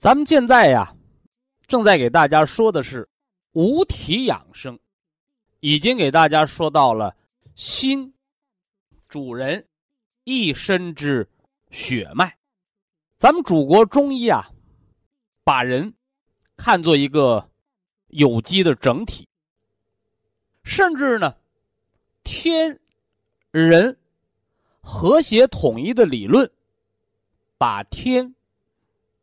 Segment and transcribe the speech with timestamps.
[0.00, 0.96] 咱们现在呀，
[1.66, 3.06] 正在给大家说的是
[3.52, 4.78] 五体养生，
[5.60, 7.14] 已经给大家说到了
[7.54, 8.14] 心，
[9.06, 9.68] 主人
[10.24, 11.28] 一身之。
[11.70, 12.34] 血脉，
[13.16, 14.50] 咱们祖国中医啊，
[15.44, 15.94] 把人
[16.56, 17.48] 看作一个
[18.08, 19.28] 有机的整体，
[20.64, 21.36] 甚至呢，
[22.24, 22.80] 天
[23.52, 23.96] 人
[24.80, 26.50] 和谐统一的理论，
[27.56, 28.34] 把天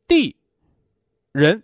[0.08, 0.37] 地
[1.38, 1.62] 人，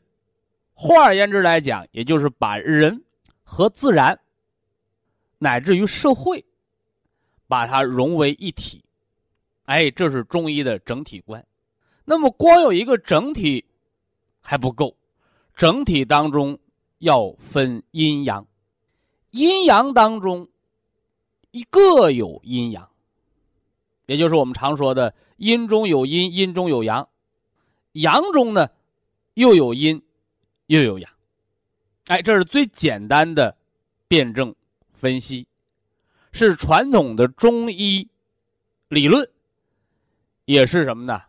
[0.75, 3.03] 换而言之来讲，也就是把人
[3.43, 4.19] 和自然
[5.39, 6.45] 乃至于社会，
[7.47, 8.83] 把它融为一体。
[9.63, 11.43] 哎，这是中医的整体观。
[12.05, 13.65] 那么，光有一个整体
[14.41, 14.95] 还不够，
[15.55, 16.59] 整体当中
[16.99, 18.45] 要分阴阳，
[19.31, 20.47] 阴阳当中
[21.49, 22.87] 一各有阴阳，
[24.05, 27.09] 也就是我们常说的阴中有阴，阴中有阳，
[27.93, 28.69] 阳中呢
[29.35, 30.01] 又有阴
[30.67, 31.11] 又有阳。
[32.07, 33.55] 哎，这是最简单的
[34.07, 34.53] 辩证
[34.93, 35.47] 分析，
[36.31, 38.07] 是传统的中医
[38.89, 39.27] 理论。
[40.45, 41.21] 也是什么呢？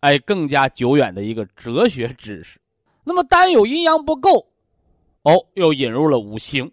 [0.00, 2.60] 哎，更加久远的一个哲学知识。
[3.04, 4.46] 那么，单有阴阳不够，
[5.22, 6.70] 哦，又引入了五行。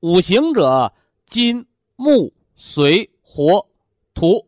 [0.00, 0.92] 五行者，
[1.26, 3.64] 金、木、水、火、
[4.12, 4.44] 土。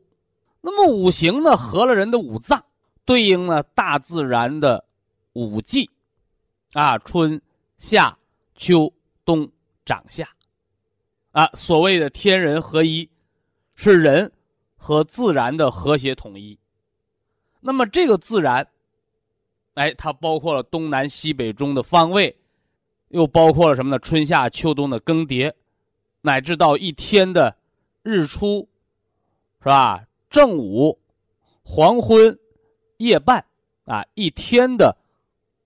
[0.61, 2.65] 那么，五行呢，合了人的五脏，
[3.05, 4.85] 对应了大自然的
[5.33, 5.89] 五季，
[6.73, 7.41] 啊，春、
[7.79, 8.17] 夏、
[8.55, 8.93] 秋、
[9.25, 9.51] 冬、
[9.85, 10.29] 长、夏，
[11.33, 13.09] 啊，所谓的天人合一，
[13.75, 14.31] 是人。
[14.83, 16.59] 和自然的和谐统一，
[17.61, 18.67] 那么这个自然，
[19.75, 22.35] 哎，它包括了东南西北中的方位，
[23.09, 23.99] 又包括了什么呢？
[23.99, 25.53] 春夏秋冬的更迭，
[26.23, 27.55] 乃至到一天的
[28.03, 28.67] 日出，
[29.59, 30.03] 是吧？
[30.31, 30.99] 正午、
[31.63, 32.39] 黄昏、
[32.97, 33.45] 夜半，
[33.85, 34.97] 啊，一天的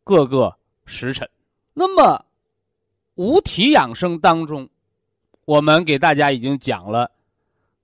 [0.04, 1.28] 各个时辰。
[1.72, 2.24] 那么
[3.16, 4.68] 五体养生当中，
[5.44, 7.10] 我们给大家已经讲了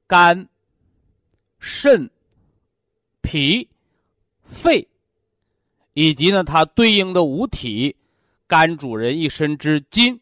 [0.07, 0.47] 肝。
[1.63, 2.11] 肾、
[3.21, 3.69] 脾、
[4.43, 4.89] 肺，
[5.93, 7.95] 以及呢，它对应的五体：
[8.47, 10.19] 肝主人一身之筋，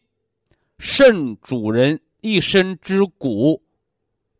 [0.79, 3.63] 肾主人一身之骨，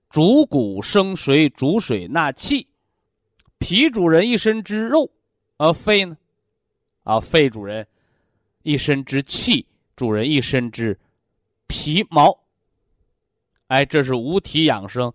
[0.09, 2.67] 主骨生水，主水纳气；
[3.59, 5.09] 脾主人一身之肉，
[5.55, 6.17] 而肺呢，
[7.03, 7.85] 啊，肺主人
[8.63, 9.65] 一身之气，
[9.95, 10.97] 主人一身之
[11.67, 12.37] 皮毛。
[13.67, 15.13] 哎，这是五体养生。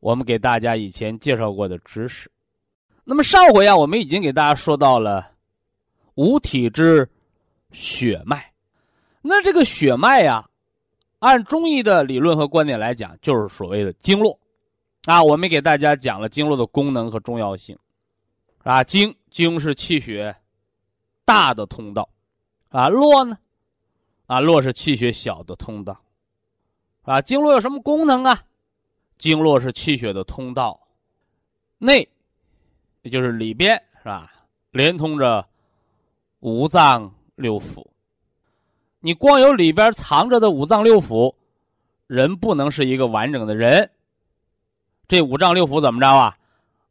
[0.00, 2.28] 我们给大家以前介绍过的知识，
[3.04, 5.30] 那么上回啊，我们已经给大家说到了
[6.14, 7.08] 五体之
[7.70, 8.52] 血脉。
[9.20, 10.44] 那这个血脉呀，
[11.20, 14.36] 按中医的理论和观点来讲，就是所谓的经络
[15.04, 15.22] 啊。
[15.22, 17.78] 我们给大家讲了经络的功能和重要性
[18.64, 18.82] 啊。
[18.82, 20.34] 经经是气血
[21.32, 22.06] 大的通道
[22.68, 23.38] 啊，络呢
[24.26, 25.98] 啊，络是气血小的通道
[27.04, 27.22] 啊。
[27.22, 28.44] 经络有什么功能啊？
[29.16, 30.78] 经络是气血的通道，
[31.78, 32.06] 内，
[33.00, 34.30] 也就是里边，是吧？
[34.72, 35.48] 连通着
[36.40, 37.82] 五脏六腑。
[39.00, 41.34] 你光有里边藏着的五脏六腑，
[42.08, 43.90] 人不能是一个完整的人。
[45.08, 46.36] 这五脏六腑怎么着啊？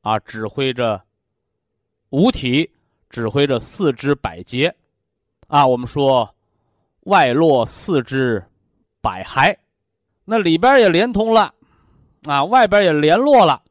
[0.01, 1.03] 啊，指挥着
[2.09, 2.71] 五体，
[3.11, 4.73] 指挥着四肢百节。
[5.47, 6.33] 啊，我们说
[7.01, 8.43] 外络四肢
[9.01, 9.55] 百骸，
[10.25, 11.53] 那里边也连通了。
[12.23, 13.61] 啊，外边也联络了，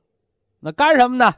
[0.59, 1.33] 那干什么呢？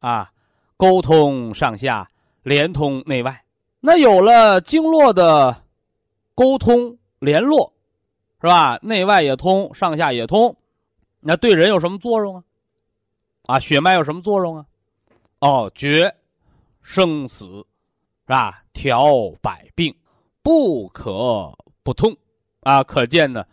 [0.00, 0.30] 啊，
[0.76, 2.06] 沟通上下，
[2.42, 3.44] 连通内外。
[3.80, 5.62] 那有了经络的
[6.34, 7.72] 沟通联络，
[8.40, 8.76] 是吧？
[8.82, 10.56] 内外也通，上下也通，
[11.20, 12.42] 那对人有什么作用啊？
[13.46, 14.66] 啊，血脉有什么作用啊？
[15.38, 16.12] 哦，绝
[16.88, 17.66] 生死，是
[18.28, 18.62] 吧？
[18.72, 19.94] 调百病，
[20.42, 22.16] 不可不通
[22.60, 22.82] 啊！
[22.82, 23.44] 可见呢，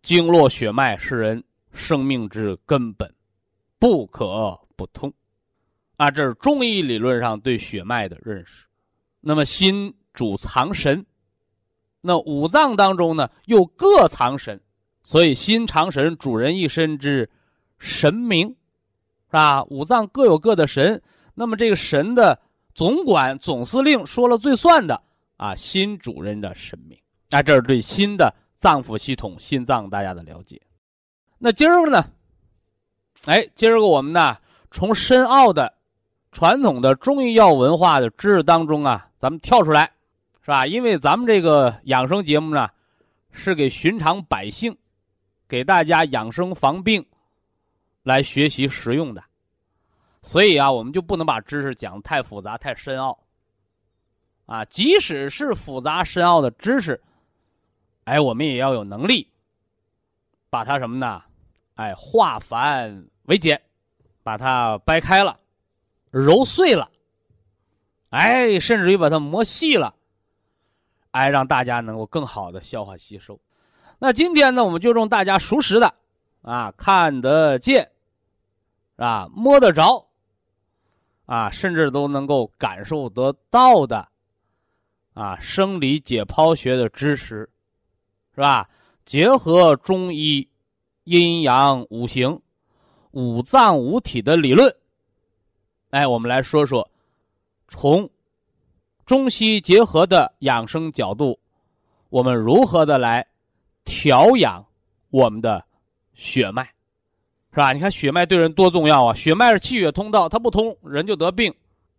[0.00, 3.12] 经络血脉是人生命之根本，
[3.80, 5.12] 不可不通
[5.96, 6.08] 啊！
[6.08, 8.64] 这是中医理论上对血脉的认识。
[9.20, 11.04] 那么心主藏神，
[12.00, 14.62] 那五脏当中呢又各藏神，
[15.02, 17.28] 所以心藏神，主人一身之
[17.80, 19.64] 神明，是吧？
[19.64, 21.02] 五脏各有各的神，
[21.38, 22.36] 那么这个神的
[22.74, 25.00] 总管、总司令说了最算的
[25.36, 26.98] 啊，新主人的神明。
[27.30, 30.60] 那这是对新的脏腑系统、心脏大家的了解。
[31.38, 32.04] 那今儿个呢？
[33.26, 34.36] 哎，今儿个我们呢，
[34.70, 35.72] 从深奥的
[36.32, 39.08] 传统的中医药文化的知识当中啊。
[39.18, 39.90] 咱们跳出来，
[40.42, 40.66] 是吧？
[40.66, 42.68] 因为咱们这个养生节目呢，
[43.32, 44.76] 是给寻常百姓，
[45.48, 47.04] 给大家养生防病，
[48.02, 49.24] 来学习实用的，
[50.26, 53.16] 所以啊，我们就不能把知识讲太复杂、太深奥。
[54.46, 57.00] 啊，即使是复杂深奥的知识，
[58.02, 59.30] 哎，我们也要有能力，
[60.50, 61.22] 把它什么呢？
[61.76, 63.62] 哎，化繁为简，
[64.24, 65.38] 把它掰开了，
[66.10, 66.90] 揉碎了。
[68.10, 69.94] 哎，甚至于把它磨细了，
[71.12, 73.38] 哎，让大家能够更好的消化吸收。
[74.00, 75.94] 那今天呢，我们就用大家熟识的，
[76.42, 77.92] 啊，看得见，
[78.96, 80.05] 啊，摸得着，
[81.26, 84.08] 啊，甚至都能够感受得到的，
[85.12, 87.48] 啊，生理解剖学的知识，
[88.34, 88.68] 是吧？
[89.04, 90.48] 结合中医
[91.04, 92.40] 阴阳五行、
[93.10, 94.74] 五脏五体的理论，
[95.90, 96.88] 哎，我们来说说。
[97.68, 98.08] 从
[99.04, 101.36] 中西结合的养生角度，
[102.10, 103.26] 我们如何的来
[103.84, 104.64] 调养
[105.10, 105.64] 我们的
[106.14, 106.68] 血脉，
[107.56, 107.72] 是吧？
[107.72, 109.14] 你看血脉对人多重要啊！
[109.14, 111.50] 血脉是气血通道，它不通人就得病，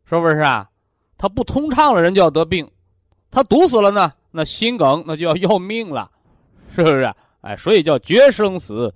[0.07, 0.69] 是不是啊？
[1.17, 2.63] 它不通畅了，人就要得病；
[3.31, 6.11] 它堵死了呢，那心梗那就要要命了，
[6.75, 7.11] 是不是？
[7.41, 8.93] 哎，所以叫绝生死，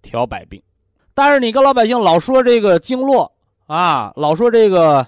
[0.00, 0.58] 调百病。
[1.12, 3.30] 但是你跟老百姓老说这个经络
[3.66, 5.06] 啊，老说这个。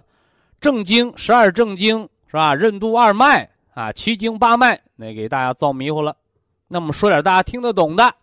[0.60, 2.54] 正经十二正经是吧？
[2.54, 6.14] 任督二脉啊，七经八脉，那给大家造迷糊了。
[6.68, 8.14] 那么说点大家听得懂的。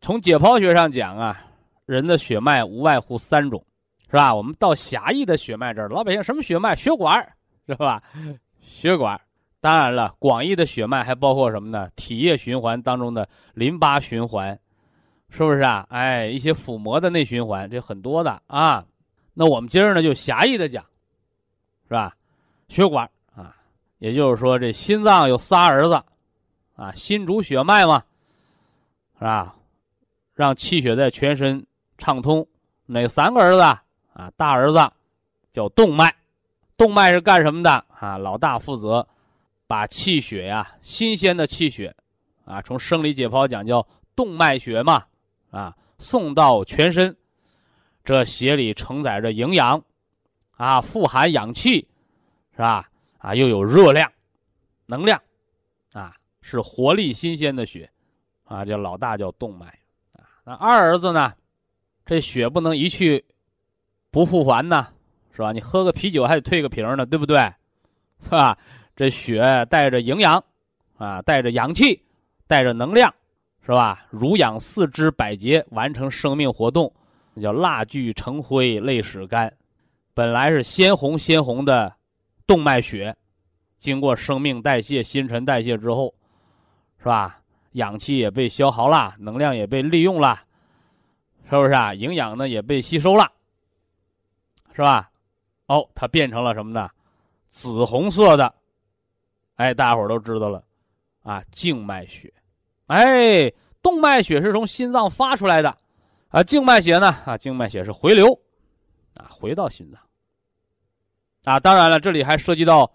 [0.00, 1.45] 从解剖学上讲啊，
[1.86, 3.64] 人的血脉无外乎三种，
[4.10, 4.34] 是吧？
[4.34, 6.76] 我们到狭义的血脉这儿，老百姓什么血脉？
[6.76, 7.18] 血管
[7.66, 8.02] 是吧？
[8.60, 9.18] 血管。
[9.60, 11.88] 当然了，广义的血脉还包括什么呢？
[11.96, 14.56] 体液循环当中的淋巴循环，
[15.30, 15.86] 是不是啊？
[15.88, 18.84] 哎，一些腹膜的内循环，这很多的啊。
[19.32, 20.84] 那我们今儿呢，就狭义的讲。
[21.88, 22.16] 是吧？
[22.66, 23.54] 血管啊，
[23.98, 25.94] 也就是说，这心脏有仨儿子，
[26.74, 28.02] 啊，心主血脉嘛，
[29.18, 29.54] 是吧？
[30.34, 31.64] 让气血在全身
[31.98, 32.46] 畅通。
[32.86, 34.30] 哪三个儿子啊？
[34.36, 34.78] 大儿子
[35.52, 36.14] 叫动脉，
[36.76, 38.16] 动脉是干什么的啊？
[38.18, 39.06] 老大负责
[39.66, 41.94] 把气血呀，新鲜的气血
[42.44, 45.04] 啊，从生理解剖讲叫动脉血嘛，
[45.50, 47.16] 啊，送到全身。
[48.04, 49.82] 这血里承载着营养。
[50.56, 51.86] 啊，富含氧气，
[52.52, 52.88] 是吧？
[53.18, 54.10] 啊，又有热量、
[54.86, 55.20] 能量，
[55.92, 57.90] 啊，是活力新鲜的血，
[58.44, 59.66] 啊，叫老大叫动脉，
[60.14, 61.30] 啊，那二儿子呢？
[62.06, 63.22] 这血不能一去
[64.12, 64.86] 不复还呢，
[65.32, 65.52] 是吧？
[65.52, 67.38] 你喝个啤酒还得退个瓶呢，对不对？
[68.22, 68.56] 是吧？
[68.94, 70.42] 这血带着营养，
[70.96, 72.00] 啊，带着氧气，
[72.46, 73.12] 带着能量，
[73.60, 74.06] 是吧？
[74.10, 76.90] 濡养四肢百节，完成生命活动，
[77.34, 79.52] 那叫蜡炬成灰泪始干。
[80.14, 81.92] 本来是鲜红鲜红的
[82.46, 83.14] 动脉血，
[83.76, 86.14] 经过生命代谢、新陈代谢之后，
[86.98, 87.40] 是吧？
[87.72, 90.40] 氧气也被消耗了，能量也被利用了，
[91.48, 91.94] 是不是啊？
[91.94, 93.30] 营养呢也被吸收了，
[94.74, 95.10] 是吧？
[95.66, 96.88] 哦，它变成了什么呢？
[97.50, 98.52] 紫红色的，
[99.54, 100.62] 哎，大家伙都知道了，
[101.22, 102.32] 啊，静脉血，
[102.86, 103.50] 哎，
[103.80, 105.74] 动脉血是从心脏发出来的，
[106.28, 107.08] 啊，静脉血呢？
[107.24, 108.32] 啊，静脉血是回流，
[109.14, 110.00] 啊，回到心脏。
[111.44, 112.90] 啊，当然了，这里还涉及到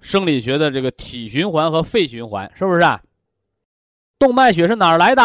[0.00, 2.80] 生理学的这个体循环和肺循环，是不是？
[2.80, 3.02] 啊？
[4.18, 5.22] 动脉血是哪儿来的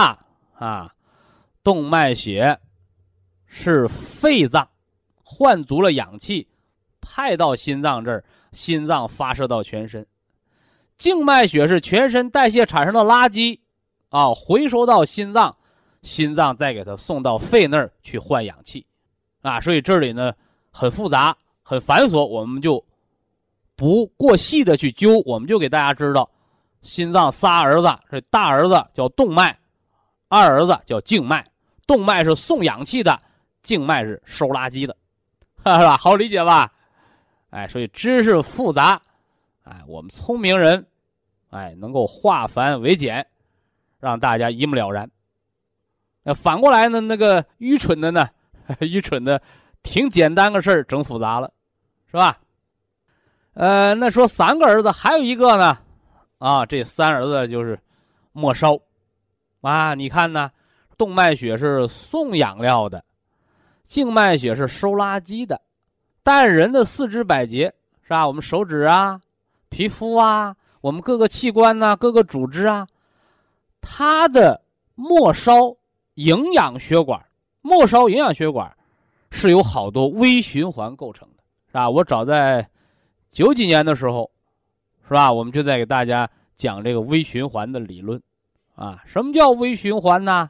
[0.55, 0.93] 啊？
[1.63, 2.59] 动脉血
[3.45, 4.67] 是肺脏
[5.23, 6.47] 换足了氧气，
[7.01, 10.05] 派到心脏这儿，心脏发射到全身。
[10.97, 13.59] 静脉血是全身代谢产生的垃圾
[14.09, 15.55] 啊，回收到心脏，
[16.01, 18.85] 心脏再给它送到肺那儿去换氧气
[19.41, 19.61] 啊。
[19.61, 20.33] 所以这里呢
[20.71, 21.37] 很复杂。
[21.61, 22.83] 很繁琐，我们就
[23.75, 26.27] 不过细的去揪，我们就给大家知道，
[26.81, 29.55] 心脏仨儿子，这大儿子叫动脉，
[30.29, 31.43] 二儿子叫静脉。
[31.85, 33.19] 动脉是送氧气的，
[33.63, 34.95] 静脉是收垃圾的，
[35.63, 35.97] 哈哈？
[35.97, 36.71] 好理解吧？
[37.49, 39.01] 哎，所以知识复杂，
[39.63, 40.85] 哎，我们聪明人，
[41.49, 43.25] 哎，能够化繁为简，
[43.99, 45.09] 让大家一目了然。
[46.21, 48.29] 那反过来呢，那个愚蠢的呢，
[48.81, 49.41] 愚蠢的，
[49.81, 51.51] 挺简单个事儿，整复杂了，
[52.11, 52.37] 是吧？
[53.55, 55.75] 呃，那说三个儿子，还有一个呢，
[56.37, 57.79] 啊，这三儿子就是
[58.31, 58.79] 末梢，
[59.61, 60.51] 啊，你看呢，
[60.97, 63.03] 动脉血是送养料的，
[63.83, 65.61] 静脉血是收垃圾的，
[66.23, 67.73] 但人的四肢百节
[68.03, 68.27] 是吧？
[68.27, 69.19] 我们手指啊，
[69.69, 72.87] 皮肤啊，我们各个器官呐，各个组织啊，
[73.81, 74.61] 它的
[74.95, 75.75] 末梢
[76.15, 77.23] 营养血管，
[77.61, 78.73] 末梢营养血管
[79.31, 81.89] 是由好多微循环构成的，是吧？
[81.89, 82.67] 我早在
[83.31, 84.29] 九几年的时候，
[85.07, 85.31] 是吧？
[85.31, 88.21] 我们就在给大家讲这个微循环的理论，
[88.79, 90.49] 啊，什么叫微循环呢？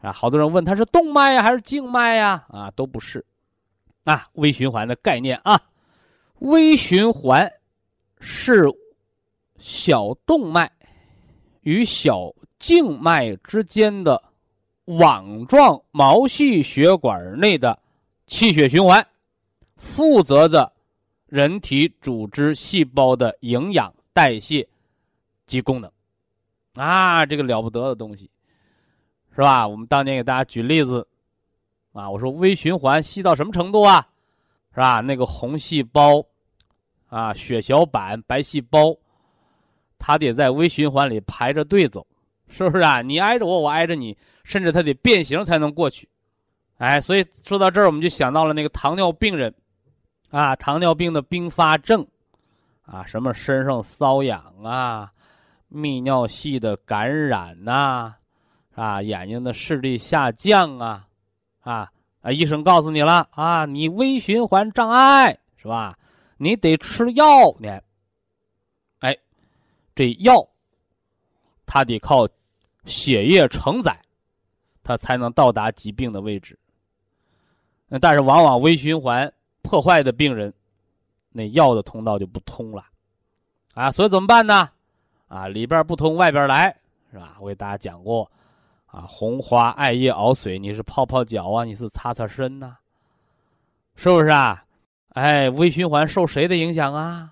[0.00, 2.44] 啊，好多人问它是动脉呀还是静脉呀？
[2.48, 3.24] 啊，都不是，
[4.04, 5.60] 啊，微循环的概念啊，
[6.38, 7.50] 微循环
[8.20, 8.64] 是
[9.58, 10.70] 小动脉
[11.62, 14.22] 与小静脉之间的
[14.84, 17.76] 网状毛细血管内的
[18.26, 19.04] 气血循环，
[19.76, 20.72] 负责着。
[21.26, 24.68] 人体组织细胞的营养代谢
[25.46, 25.90] 及功能，
[26.74, 28.30] 啊，这个了不得的东西，
[29.34, 29.66] 是吧？
[29.66, 31.06] 我们当年给大家举例子，
[31.92, 34.06] 啊，我说微循环细到什么程度啊？
[34.74, 35.00] 是吧？
[35.00, 36.24] 那个红细胞，
[37.08, 38.96] 啊，血小板、白细胞，
[39.98, 42.06] 它得在微循环里排着队走，
[42.48, 43.02] 是不是啊？
[43.02, 46.08] 你挨着我，我挨着你，甚至它得变形才能过去。
[46.78, 49.54] 哎，所以说到这儿，我们就想到了那个糖尿病人。
[50.30, 52.06] 啊，糖尿病的并发症，
[52.86, 55.12] 啊，什么身上瘙痒啊，
[55.72, 58.14] 泌尿系的感染呐，
[58.74, 61.06] 啊，眼睛的视力下降啊，
[61.60, 65.98] 啊啊，医生告诉你了啊，你微循环障碍是吧？
[66.36, 67.24] 你得吃药
[67.58, 67.80] 呢。
[69.00, 69.16] 哎，
[69.94, 70.46] 这药，
[71.64, 72.28] 它得靠
[72.84, 73.98] 血液承载，
[74.82, 76.58] 它才能到达疾病的位置。
[78.00, 79.32] 但是往往微循环。
[79.64, 80.52] 破坏的病人，
[81.30, 82.84] 那药的通道就不通了，
[83.74, 84.68] 啊，所以怎么办呢？
[85.32, 86.76] 啊，里边不通，外边来，
[87.10, 87.38] 是吧？
[87.40, 88.30] 我给大家讲过，
[88.84, 92.76] 啊，红花艾叶熬水，你是泡泡脚啊，你是擦擦身呐，
[93.96, 94.62] 是不是啊？
[95.14, 97.30] 哎，微循环受谁的影响啊？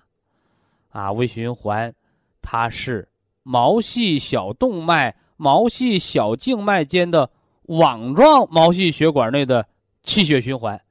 [0.89, 1.93] 啊，微循环，
[2.41, 3.07] 它是
[3.43, 7.29] 毛细小动脉、毛细小静脉间的
[7.67, 9.63] 网状毛细血管内的
[10.01, 10.81] 气血循环。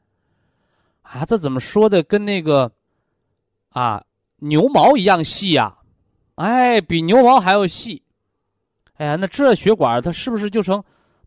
[1.02, 2.04] 啊，这怎么说的？
[2.04, 2.70] 跟那个，
[3.70, 4.04] 啊，
[4.36, 5.76] 牛毛一样细呀？
[6.40, 8.02] 哎，比牛毛还要细。
[8.96, 10.82] 哎呀，那这血管它是不是就成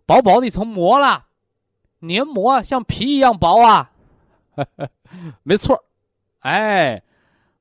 [0.07, 1.23] 薄薄的一层膜了？
[1.99, 3.91] 黏膜像皮一样薄啊？
[5.43, 5.79] 没错。
[6.39, 6.99] 哎，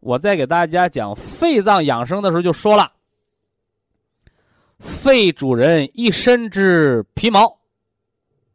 [0.01, 2.91] 我在给大家讲肺脏养生的时候就说了，
[4.79, 7.59] 肺主人一身之皮毛。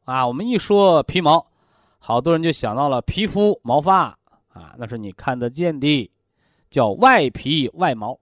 [0.05, 1.45] 啊，我们一说皮毛。
[1.99, 4.17] 好多人就想到了皮肤毛发
[4.53, 6.09] 啊，那是你看得见的，
[6.71, 8.17] 叫外皮外毛。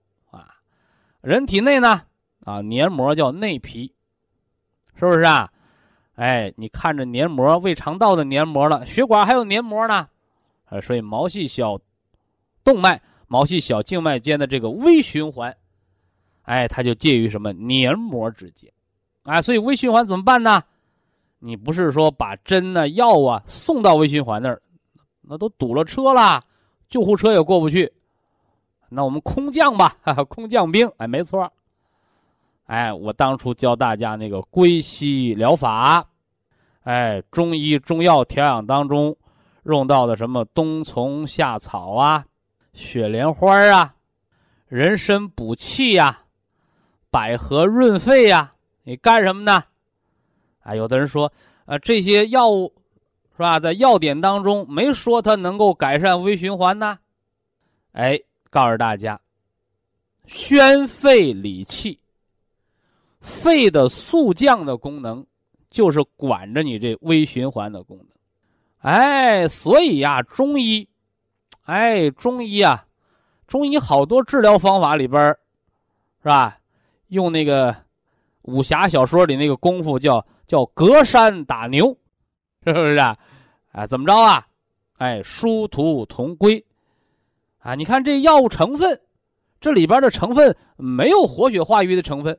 [1.25, 2.03] 人体内呢
[2.43, 3.91] 啊，黏膜叫内皮，
[4.93, 5.51] 是不是啊？
[6.13, 10.07] 哎，你看着黏膜，胃肠道的黏膜了，血管还有黏膜呢，
[10.69, 11.79] 呃，所以毛细小
[12.63, 15.51] 动脉、毛细小静脉间的这个微循环，
[16.43, 18.71] 哎，它就介于什么黏膜之间，
[19.23, 20.61] 啊，所以微循环怎么办呢？
[21.39, 24.61] 你不是说把针呢、药啊送到微循环那儿，
[25.21, 26.43] 那都堵了车了，
[26.87, 27.91] 救护车也过不去。
[28.95, 29.97] 那我们空降吧，
[30.29, 31.51] 空降兵，哎，没错。
[32.65, 36.03] 哎，我当初教大家那个归西疗法，
[36.83, 39.15] 哎，中医中药调养当中
[39.65, 42.25] 用到的什么冬虫夏草啊、
[42.73, 43.93] 雪莲花啊、
[44.67, 46.21] 人参补气呀、
[47.11, 49.63] 百合润肺呀，你干什么呢？
[50.63, 51.31] 啊，有的人说，
[51.65, 52.73] 呃，这些药物，
[53.33, 53.59] 是吧？
[53.59, 56.97] 在药典当中没说它能够改善微循环呢。
[57.91, 58.19] 哎，
[58.55, 59.19] 告诉大家，
[60.27, 61.99] 宣肺理气，
[63.19, 65.25] 肺的速降的功能，
[65.69, 68.07] 就是管着你这微循环的功能。
[68.79, 70.87] 哎，所以呀，中医，
[71.65, 72.85] 哎，中医啊，
[73.45, 75.21] 中医好多治疗方法里边
[76.23, 76.57] 是吧？
[77.09, 77.75] 用那个
[78.43, 80.25] 武侠小说里那个功夫叫。
[80.47, 81.87] 叫隔山打牛，
[82.63, 83.17] 是不是啊？
[83.71, 84.45] 啊，怎么着啊？
[84.99, 86.63] 哎，殊途同归，
[87.65, 89.01] 啊，你看这药物成分，
[89.59, 92.37] 这里边的成分没有活血化瘀的成分，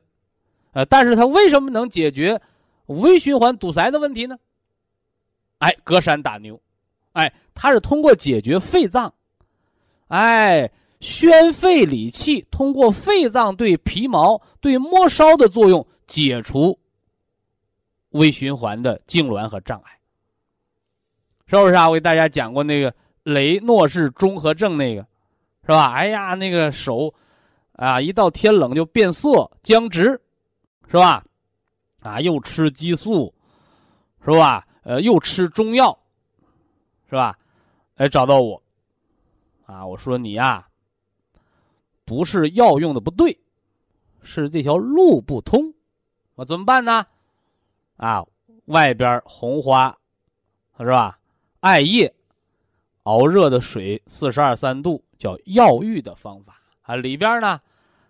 [0.71, 2.41] 呃，但是它为什么能解决
[2.85, 4.37] 微循环堵塞的问题呢？
[5.57, 6.57] 哎，隔山打牛，
[7.11, 9.13] 哎，它是通过解决肺脏，
[10.07, 16.79] 哎，宣肺理气，通过肺脏对皮毛、对末梢的作用，解除
[18.11, 19.91] 微循环的痉挛和障碍。
[21.47, 21.89] 是不是啊？
[21.89, 22.93] 我给大家讲过那个
[23.23, 25.05] 雷诺氏综合症，那个
[25.67, 25.91] 是吧？
[25.91, 27.13] 哎呀，那个手
[27.73, 30.19] 啊，一到天冷就变色、僵直，
[30.89, 31.21] 是吧？
[32.01, 33.33] 啊，又吃激素，
[34.23, 34.65] 是吧？
[34.83, 35.97] 呃，又吃中药，
[37.09, 37.37] 是吧？
[37.95, 38.63] 哎，找到我，
[39.65, 40.65] 啊，我说你呀，
[42.05, 43.37] 不是药用的不对，
[44.21, 45.73] 是这条路不通，
[46.35, 47.05] 我怎么办呢？
[47.97, 48.25] 啊，
[48.67, 49.93] 外边红花，
[50.79, 51.19] 是吧？
[51.59, 52.15] 艾叶
[53.03, 56.95] 熬热的水四十二三度，叫药浴的方法啊。
[56.95, 57.59] 里边呢，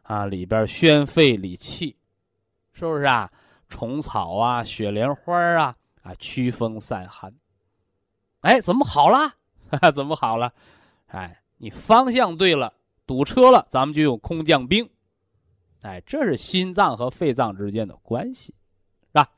[0.04, 1.96] 啊里边宣肺理气，
[2.74, 3.32] 是不是啊？
[3.70, 7.34] 虫草啊，雪莲花啊，啊驱风散寒。
[8.42, 9.34] 哎，怎么好了？
[9.94, 10.54] 怎么好了？
[11.08, 12.74] 哎，你方向对了，
[13.06, 14.90] 堵车了，咱们就用空降兵。
[15.82, 18.54] 哎，这是心脏和肺脏之间的关系，
[19.08, 19.30] 是吧？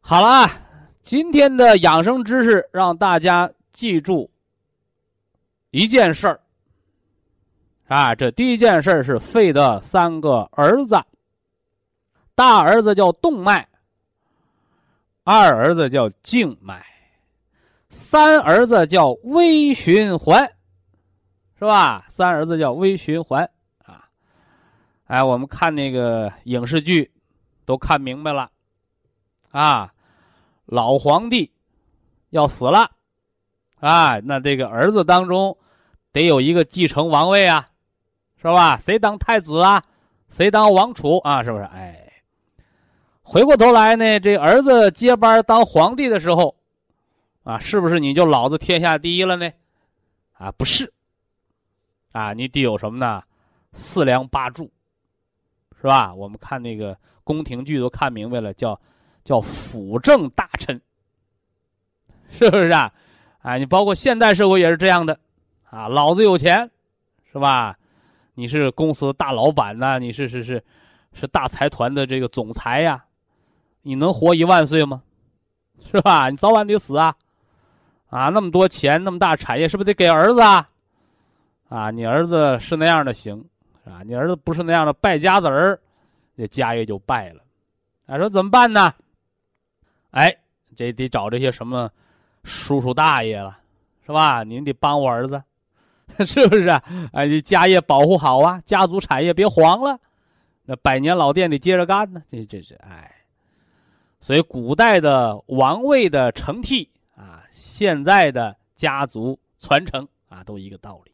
[0.00, 0.48] 好了。
[1.02, 4.30] 今天的养生知识让大家记住
[5.70, 6.40] 一件事儿
[7.86, 10.96] 啊，这第一件事儿是肺的三个儿子，
[12.34, 13.68] 大儿子叫动脉，
[15.24, 16.84] 二儿子叫静脉，
[17.88, 20.48] 三儿子叫微循环，
[21.58, 22.04] 是吧？
[22.08, 23.48] 三儿子叫微循环
[23.84, 24.08] 啊！
[25.06, 27.10] 哎，我们看那个影视剧
[27.64, 28.50] 都看明白了
[29.50, 29.92] 啊。
[30.66, 31.52] 老皇帝
[32.30, 32.90] 要死了，
[33.80, 35.56] 啊，那这个儿子当中
[36.12, 37.68] 得有一个继承王位啊，
[38.36, 38.76] 是吧？
[38.78, 39.82] 谁当太子啊？
[40.28, 41.42] 谁当王储啊？
[41.42, 41.64] 是不是？
[41.64, 42.22] 哎，
[43.22, 46.54] 回过头来呢，这儿子接班当皇帝的时候，
[47.42, 49.50] 啊，是不是你就老子天下第一了呢？
[50.34, 50.92] 啊，不是，
[52.12, 53.22] 啊，你得有什么呢？
[53.72, 54.70] 四梁八柱，
[55.80, 56.14] 是吧？
[56.14, 58.80] 我们看那个宫廷剧都看明白了，叫。
[59.22, 60.80] 叫辅政大臣，
[62.30, 62.90] 是不是啊？
[63.42, 65.18] 哎，你包括现代社会也是这样的，
[65.70, 66.70] 啊，老子有钱，
[67.32, 67.76] 是吧？
[68.34, 70.62] 你是公司大老板呐，你是是是，
[71.12, 73.04] 是大财团的这个总裁呀，
[73.82, 75.02] 你能活一万岁吗？
[75.90, 76.28] 是吧？
[76.28, 77.14] 你早晚得死啊！
[78.10, 80.66] 啊，那么多钱，那么大产业，是不是得给儿子啊？
[81.68, 83.42] 啊，你儿子是那样的行，
[83.84, 85.80] 啊，你儿子不是那样的败家子儿，
[86.36, 87.40] 这家业就败了。
[88.06, 88.92] 他说怎么办呢？
[90.10, 90.36] 哎，
[90.74, 91.90] 这得找这些什么
[92.44, 93.58] 叔叔大爷了，
[94.06, 94.42] 是吧？
[94.42, 95.42] 您得帮我儿子，
[96.24, 96.68] 是不是？
[97.12, 99.98] 哎，你家业保护好啊，家族产业别黄了，
[100.64, 102.22] 那百年老店得接着干呢。
[102.28, 103.10] 这这这哎，
[104.18, 111.12] 所以古代的王位的承替啊，现在的家族传承啊，都一个道理，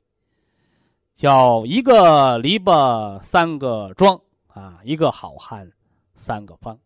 [1.14, 5.70] 叫一个篱笆三个桩啊，一个好汉
[6.14, 6.78] 三个帮。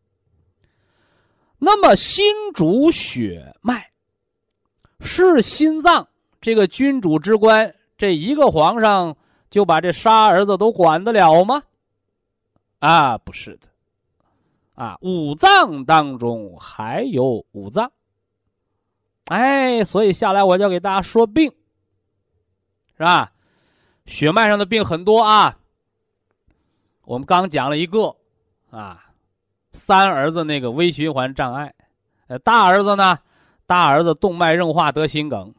[1.63, 2.25] 那么，心
[2.55, 3.90] 主血脉，
[5.01, 6.07] 是心脏
[6.41, 9.17] 这个君主之官，这一个皇上
[9.51, 11.63] 就把这仨儿子都管得了吗？
[12.79, 13.69] 啊，不是的，
[14.75, 17.91] 啊，五脏当中还有五脏。
[19.27, 21.53] 哎，所以下来我就给大家说病，
[22.97, 23.33] 是吧？
[24.07, 25.59] 血脉上的病很多啊。
[27.05, 28.17] 我们刚讲了一个，
[28.71, 29.07] 啊。
[29.73, 31.73] 三儿子那个微循环障碍，
[32.27, 33.17] 呃，大儿子呢？
[33.71, 35.55] 大儿子动脉硬化得心梗，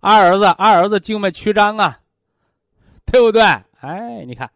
[0.00, 2.00] 二儿子二儿子静脉曲张啊，
[3.04, 3.42] 对不对？
[3.80, 4.50] 哎，你看，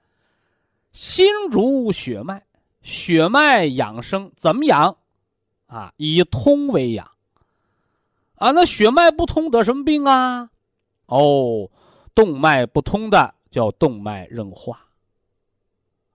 [0.93, 2.43] 心主血脉，
[2.81, 4.97] 血脉养生怎么养？
[5.67, 7.07] 啊，以通为养。
[8.37, 10.49] 啊，那血脉不通得什么病啊？
[11.09, 11.71] 哦，
[12.15, 14.81] 动脉不通的叫动脉硬化。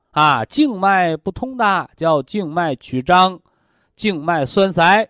[0.09, 3.39] 啊，静脉不通的叫静脉曲张、
[3.95, 5.07] 静脉栓塞。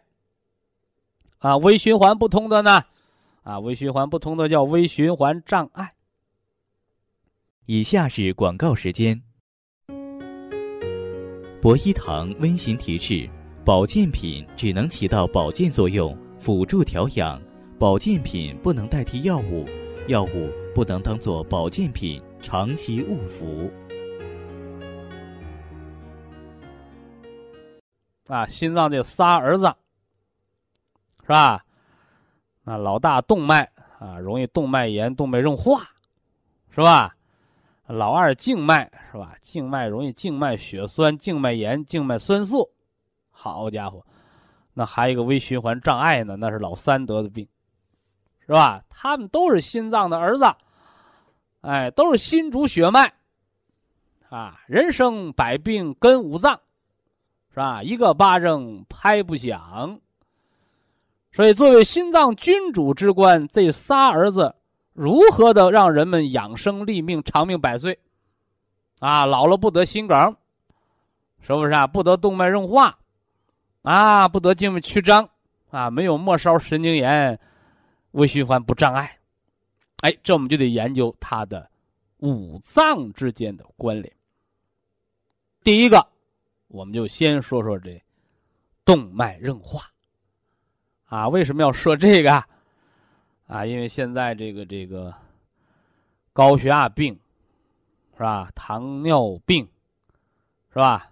[1.42, 2.84] 啊，微循环不通的呢？
[3.42, 5.90] 啊，微循环不通的叫微循环障碍。
[7.66, 9.20] 以下是广告时间。
[11.60, 13.28] 博一堂温馨提示：
[13.66, 17.42] 保健品只能起到保健作用，辅助调养；
[17.80, 19.66] 保健品不能代替药物，
[20.08, 23.68] 药物不能当做保健品长期误服。
[28.28, 29.74] 啊，心脏这仨儿子，是
[31.32, 31.64] 是吧？
[32.66, 33.64] 那老大动脉
[34.00, 35.82] 啊，容易动脉炎、动脉硬化，
[36.72, 37.16] 是吧？
[37.88, 39.34] 老二静脉是吧？
[39.40, 42.70] 静脉容易静脉血栓、静脉炎、静脉栓塞。
[43.30, 44.06] 好家伙，
[44.74, 47.48] 那还有一个微循环障碍呢，那是老三得的病，
[48.46, 48.84] 是吧？
[48.90, 50.54] 他们都是心脏的儿子，
[51.62, 53.14] 哎，都是心主血脉。
[54.28, 56.60] 啊，人生百病根五脏，
[57.52, 57.82] 是吧？
[57.82, 59.98] 一个巴掌拍不响。
[61.34, 64.54] 所以，作为心脏君主之官，这仨儿子
[64.92, 68.00] 如何的让人们养生立命、长命百岁？
[69.00, 70.36] 啊，老了不得心梗，
[71.40, 71.88] 是不是啊？
[71.88, 73.00] 不得动脉硬化，
[73.84, 75.30] 啊，不得静脉曲张，
[75.70, 77.40] 啊，没有末梢神经炎，
[78.12, 79.18] 微循环不障碍。
[80.02, 81.70] 哎，这我们就得研究它的
[82.18, 84.14] 五脏之间的关联。
[85.64, 86.06] 第一个，
[86.68, 88.04] 我们就先说说这
[88.84, 89.91] 动脉硬化。
[91.12, 92.32] 啊，为什么要设这个？
[93.48, 95.14] 啊，因为现在这个这个
[96.32, 97.20] 高血压病，
[98.14, 98.50] 是吧？
[98.56, 99.68] 糖尿病，
[100.70, 101.12] 是吧？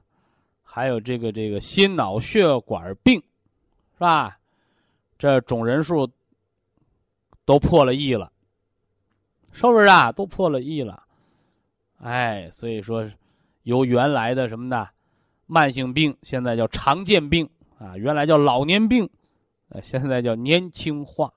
[0.63, 3.21] 还有这个这个心脑血管病，
[3.95, 4.39] 是吧？
[5.17, 6.09] 这总人数
[7.43, 8.31] 都破了亿了，
[9.51, 10.13] 是不是啊？
[10.13, 11.03] 都破了亿了，
[11.97, 13.05] 哎，所以说
[13.63, 14.87] 由原来的什么呢？
[15.45, 19.09] 慢性病现在叫常见病啊，原来叫老年病。
[19.69, 21.31] 呃，现在叫年轻化，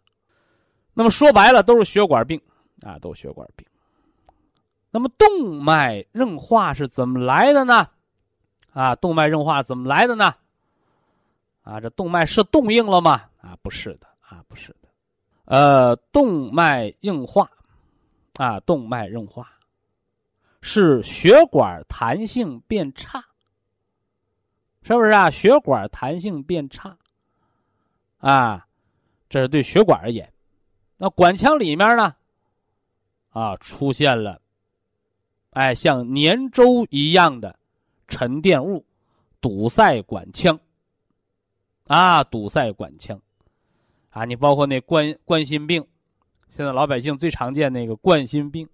[0.94, 2.40] 那么说白了都是血管病
[2.80, 3.66] 啊，都血管病。
[4.90, 7.88] 那么动脉硬化是怎么来的呢？
[8.72, 10.34] 啊，动脉硬化怎么来的呢？
[11.62, 13.22] 啊，这动脉是动硬了吗？
[13.40, 14.88] 啊，不是的，啊，不是的。
[15.44, 17.48] 呃，动脉硬化，
[18.36, 19.48] 啊，动脉硬化
[20.60, 23.22] 是血管弹性变差，
[24.82, 25.28] 是不是啊？
[25.30, 26.96] 血管弹性变差。
[28.22, 28.64] 啊，
[29.28, 30.32] 这是对血管而言。
[30.96, 32.14] 那管腔里面呢？
[33.30, 34.40] 啊，出现了，
[35.50, 37.58] 哎，像粘粥一样的
[38.06, 38.84] 沉淀物，
[39.40, 40.60] 堵塞管腔。
[41.88, 43.20] 啊，堵塞管腔。
[44.10, 45.84] 啊，你包括那冠冠心病，
[46.48, 48.68] 现在老百姓最常见那个冠心病。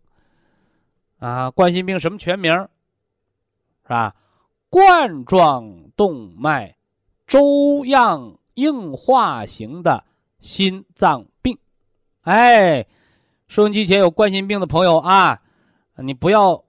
[1.21, 2.53] 啊，冠心病什么全名？
[3.85, 4.15] 是吧？
[4.69, 6.77] 冠状动脉
[7.27, 8.38] 粥样。
[8.59, 10.03] 硬化型的
[10.41, 11.57] 心脏病，
[12.23, 12.85] 哎，
[13.47, 15.41] 收音机前有冠心病的朋友啊，
[15.97, 16.61] 你不要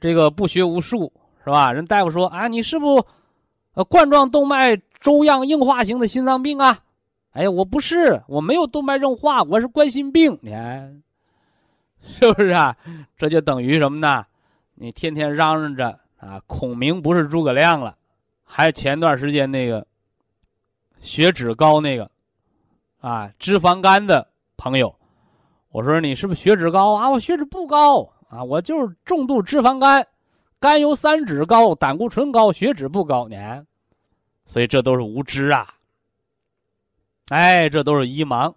[0.00, 1.12] 这个不学无术
[1.44, 1.70] 是吧？
[1.70, 3.04] 人大夫说啊，你是不
[3.74, 6.78] 呃冠状动脉粥样硬化型的心脏病啊？
[7.32, 11.02] 哎呀，我不是，我没有动脉硬化，我是冠心病，你看
[12.00, 12.74] 是不是啊？
[13.18, 14.24] 这就等于什么呢？
[14.76, 17.94] 你天天嚷嚷着啊，孔明不是诸葛亮了，
[18.44, 19.86] 还前段时间那个。
[21.00, 22.10] 血脂高那个，
[23.00, 24.94] 啊，脂肪肝的朋友，
[25.70, 27.08] 我说你是不是血脂高啊？
[27.08, 30.06] 我血脂不高啊，我就是重度脂肪肝，
[30.58, 33.28] 甘油三酯高，胆固醇高，血脂不高。
[33.28, 33.66] 你看，
[34.44, 35.74] 所以这都是无知啊！
[37.28, 38.52] 哎，这都是一盲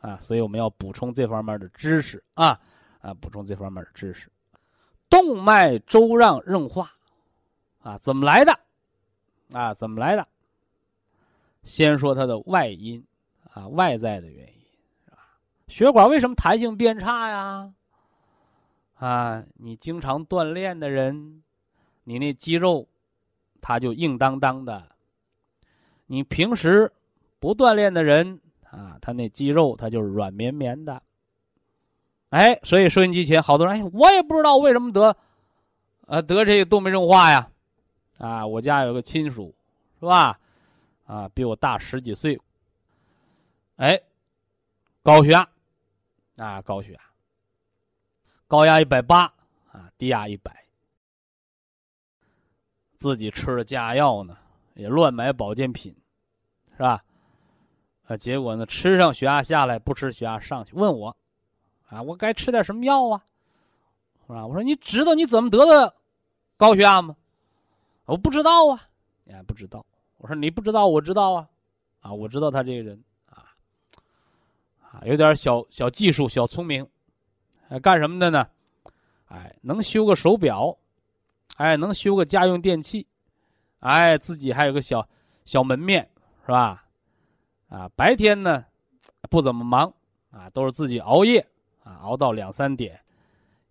[0.00, 0.16] 啊！
[0.20, 2.58] 所以我们要补充这方面的知识啊
[3.00, 4.30] 啊，补充这方面的知识。
[5.10, 6.90] 动脉粥样硬化
[7.82, 8.58] 啊，怎么来的？
[9.52, 10.26] 啊，怎么来的？
[11.62, 13.04] 先说它的外因，
[13.52, 14.54] 啊，外在的原因，
[15.04, 15.18] 是吧？
[15.68, 17.72] 血管为什么弹性变差呀？
[18.94, 21.42] 啊，你经常锻炼的人，
[22.04, 22.88] 你那肌肉，
[23.60, 24.82] 它就硬当当的；
[26.06, 26.92] 你平时
[27.38, 31.02] 不锻炼的人，啊，他那肌肉它就软绵绵的。
[32.30, 35.16] 哎，所以收音机前好多人，哎，我也不知道为什么得，
[36.06, 37.48] 呃，得这个动脉硬化呀？
[38.18, 39.54] 啊，我家有个亲属，
[40.00, 40.38] 是吧？
[41.12, 42.40] 啊，比我大十几岁。
[43.76, 44.00] 哎，
[45.02, 45.46] 高血压，
[46.36, 47.00] 啊，高血压，
[48.48, 49.24] 高压一百八，
[49.70, 50.64] 啊，低压一百。
[52.96, 54.38] 自己吃了降压药呢，
[54.72, 55.94] 也乱买保健品，
[56.76, 57.04] 是吧？
[58.06, 60.72] 啊，结果呢，吃上血压下来，不吃血压上去。
[60.74, 61.14] 问我，
[61.88, 63.22] 啊，我该吃点什么药啊？
[64.26, 64.46] 是吧？
[64.46, 65.94] 我说你知道你怎么得的
[66.56, 67.14] 高血压吗？
[68.06, 68.88] 我不知道啊，
[69.24, 69.84] 你还不知道。
[70.22, 71.48] 我说你不知道，我知道啊，
[71.98, 73.42] 啊，我知道他这个人啊，
[74.80, 76.86] 啊，有点小小技术、小聪明，
[77.68, 78.46] 哎，干什么的呢？
[79.26, 80.78] 哎，能修个手表，
[81.56, 83.04] 哎，能修个家用电器，
[83.80, 85.04] 哎，自己还有个小
[85.44, 86.08] 小门面，
[86.46, 86.86] 是吧？
[87.68, 88.64] 啊，白天呢
[89.28, 89.92] 不怎么忙
[90.30, 91.44] 啊，都是自己熬夜
[91.82, 93.00] 啊，熬到两三点，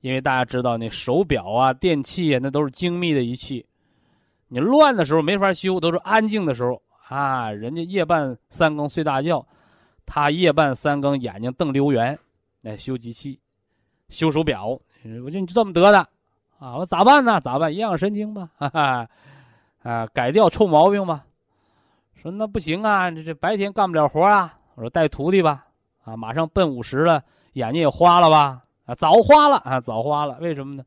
[0.01, 3.65] 因为大家知道那手表啊、电器啊，那都是精密的仪器。
[4.53, 7.49] 你乱的时候没法修，都是安静的时候啊。
[7.49, 9.47] 人家夜半三更睡大觉，
[10.05, 12.19] 他夜半三更眼睛瞪溜圆，
[12.59, 13.39] 来修机器，
[14.09, 14.67] 修手表。
[14.67, 15.99] 我说你这么得的
[16.59, 16.75] 啊？
[16.75, 17.39] 我咋办呢？
[17.39, 17.73] 咋办？
[17.73, 19.07] 营养神经吧，哈哈，
[19.83, 21.23] 啊，改掉臭毛病吧。
[22.13, 24.53] 说那不行啊，这这白天干不了活啊。
[24.75, 25.63] 我说带徒弟吧，
[26.03, 28.61] 啊，马上奔五十了，眼睛也花了吧？
[28.85, 30.83] 啊，早花了啊，早花了，为什么呢？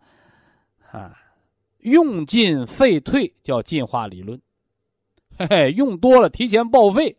[0.92, 1.12] 啊，
[1.84, 4.40] 用进废退叫进化理论，
[5.38, 7.14] 嘿嘿，用多了提前报废，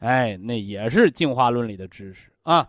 [0.00, 2.68] 哎，那也是进化论里的知识啊。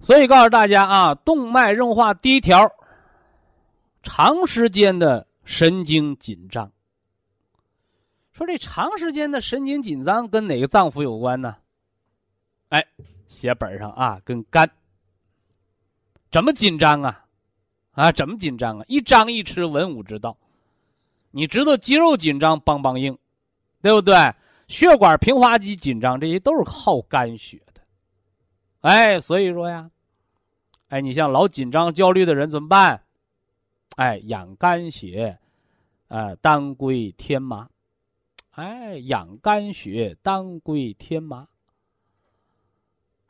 [0.00, 2.68] 所以告诉大家啊，动脉硬化第一条，
[4.02, 6.70] 长时间的神经紧张。
[8.32, 11.56] 说这长时间的神经紧张跟哪个脏腑有关呢？
[12.70, 12.84] 哎，
[13.28, 14.68] 写本上啊，跟肝。
[16.32, 17.24] 怎么紧张啊？
[17.96, 18.84] 啊，怎么紧张啊？
[18.88, 20.36] 一张一弛，文武之道。
[21.30, 23.18] 你知道肌肉紧张，梆梆硬，
[23.80, 24.14] 对不对？
[24.68, 27.80] 血管平滑肌紧张，这些都是靠肝血的。
[28.82, 29.90] 哎，所以说呀，
[30.88, 33.02] 哎，你像老紧张、焦虑的人怎么办？
[33.96, 35.38] 哎，养肝血，
[36.08, 37.68] 啊，当归天麻。
[38.50, 41.48] 哎，养肝血，当归天麻，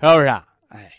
[0.00, 0.48] 是不是啊？
[0.68, 0.90] 哎，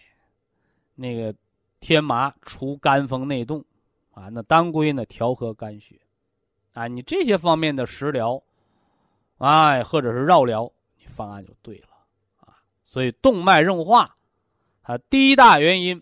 [0.95, 1.33] 那个
[1.79, 3.63] 天麻除肝风内动，
[4.11, 5.99] 啊，那当归呢调和肝血，
[6.73, 8.41] 啊，你这些方面的食疗，
[9.37, 11.87] 哎，或者是绕疗，你方案就对了，
[12.39, 14.15] 啊，所以动脉硬化，
[14.81, 16.01] 它第一大原因，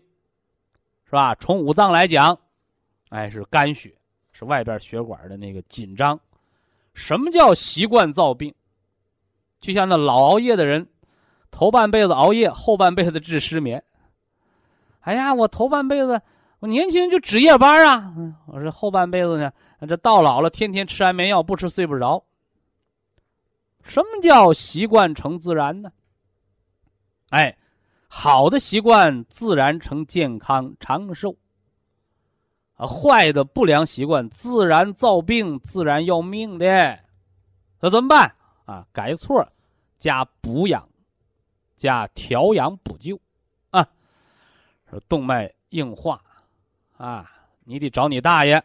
[1.04, 1.34] 是吧？
[1.34, 2.38] 从五脏来讲，
[3.10, 3.94] 哎，是肝血，
[4.32, 6.18] 是外边血管的那个紧张。
[6.94, 8.54] 什么叫习惯造病？
[9.60, 10.88] 就像那老熬夜的人，
[11.50, 13.84] 头半辈子熬夜，后半辈子治失眠。
[15.06, 16.20] 哎呀，我头半辈子
[16.58, 18.12] 我年轻就值夜班啊，
[18.46, 19.52] 我说后半辈子呢，
[19.88, 22.24] 这到老了天天吃安眠药，不吃睡不着。
[23.84, 25.92] 什么叫习惯成自然呢？
[27.28, 27.56] 哎，
[28.08, 31.36] 好的习惯自然成健康长寿。
[32.74, 36.98] 啊，坏的不良习惯自然造病，自然要命的，
[37.80, 38.84] 那怎么办啊？
[38.92, 39.46] 改错，
[40.00, 40.88] 加补养，
[41.76, 43.16] 加调养补救，
[45.00, 46.22] 动脉硬化，
[46.96, 47.30] 啊，
[47.64, 48.56] 你得找你大爷，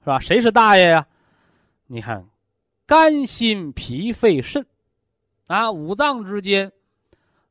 [0.00, 0.18] 是吧？
[0.18, 1.06] 谁是大爷呀？
[1.86, 2.26] 你看，
[2.86, 4.66] 肝、心、脾、肺、肾，
[5.46, 6.72] 啊，五脏之间，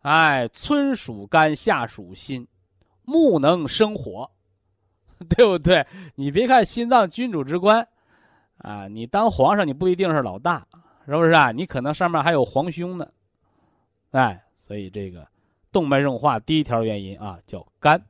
[0.01, 2.47] 哎，春属肝，夏属心，
[3.03, 4.29] 木能生火。
[5.35, 5.83] 对不对？
[6.13, 7.87] 你别看心脏君主之官，
[8.59, 10.63] 啊，你当皇上你不一定是老大，
[11.07, 11.51] 是不是啊？
[11.51, 13.07] 你可能上面还有皇兄呢，
[14.11, 15.27] 哎，所以这个
[15.77, 18.03] 动脉硬化第一条原因啊，叫肝，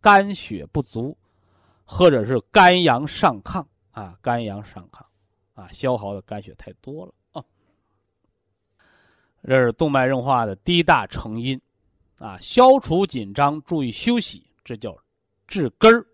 [0.00, 1.16] 肝血不足，
[1.84, 5.04] 或者是肝阳上亢啊，肝阳上亢
[5.54, 7.44] 啊，消耗的肝血太多了啊，
[9.44, 11.60] 这是动脉硬化的第一大成因，
[12.18, 14.92] 啊，消除紧张，注意休息，这叫
[15.46, 16.04] 治根儿。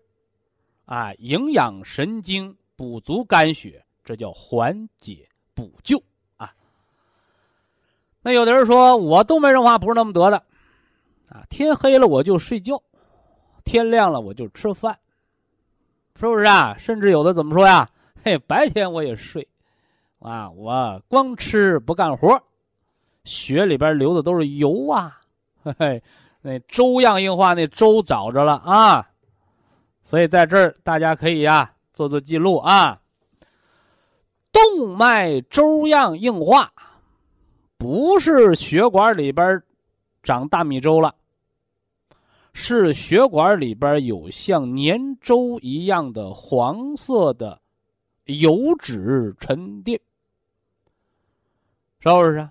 [0.85, 5.99] 啊，营养神经，补足肝血，这叫缓解补救
[6.37, 6.53] 啊。
[8.21, 10.45] 那有的人说我动脉硬化不是那么得的，
[11.29, 12.81] 啊，天黑了我就睡觉，
[13.63, 14.97] 天亮了我就吃饭，
[16.15, 16.75] 是不是啊？
[16.77, 17.89] 甚至有的怎么说呀？
[18.23, 19.47] 嘿，白天我也睡，
[20.19, 22.41] 啊，我光吃不干活，
[23.23, 25.19] 血里边流的都是油啊，
[25.63, 26.03] 嘿嘿，
[26.41, 29.07] 那粥样硬化，那粥找着了啊。
[30.01, 32.99] 所以在这儿，大家可以呀做做记录啊。
[34.51, 36.71] 动脉粥样硬化，
[37.77, 39.61] 不是血管里边
[40.23, 41.13] 长大米粥了，
[42.59, 47.61] 是血管里边有像粘粥一样的黄色的
[48.25, 50.01] 油脂沉淀，
[51.99, 52.49] 是不是？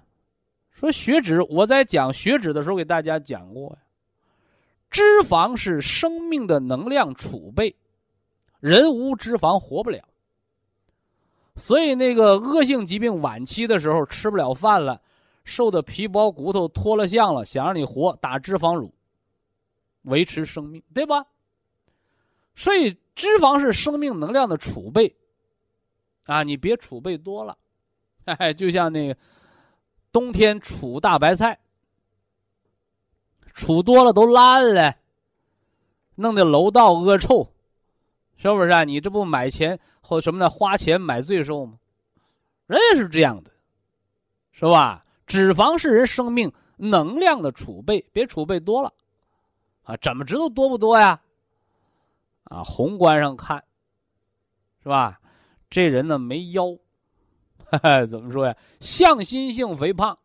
[0.71, 3.79] 说血脂，我在讲血脂的时候给大家讲过呀。
[4.91, 7.75] 脂肪是生命的能量储备，
[8.61, 10.01] 人无脂肪活不了。
[11.57, 15.03] 所以那个恶性疾病晚期的时候，吃不了饭了，
[15.43, 18.95] 瘦的皮包骨头脱了相了，想让你活，打脂肪乳，
[20.07, 21.25] 维持生命，对吧？
[22.57, 25.15] 所以脂肪是生命能量的储备，
[26.25, 27.57] 啊，你别储备多了，
[28.25, 29.17] 哎，就像那个
[30.11, 31.59] 冬天储大白菜。
[33.53, 34.97] 储多了都烂了，
[36.17, 37.51] 弄得楼道恶臭，
[38.37, 38.85] 是不是啊？
[38.85, 41.79] 你这不买钱或什么的花钱买罪受吗？
[42.67, 43.51] 人也是这样的，
[44.53, 45.01] 是吧？
[45.27, 48.93] 脂肪是人生命能量的储备，别储备多了，
[49.87, 51.21] 啊，怎么知道多不多呀？
[52.45, 53.65] 啊，宏观上看，
[54.83, 55.21] 是吧？
[55.71, 56.77] 这人呢没腰，
[58.07, 58.57] 怎么说呀？
[58.79, 60.19] 向心性肥胖，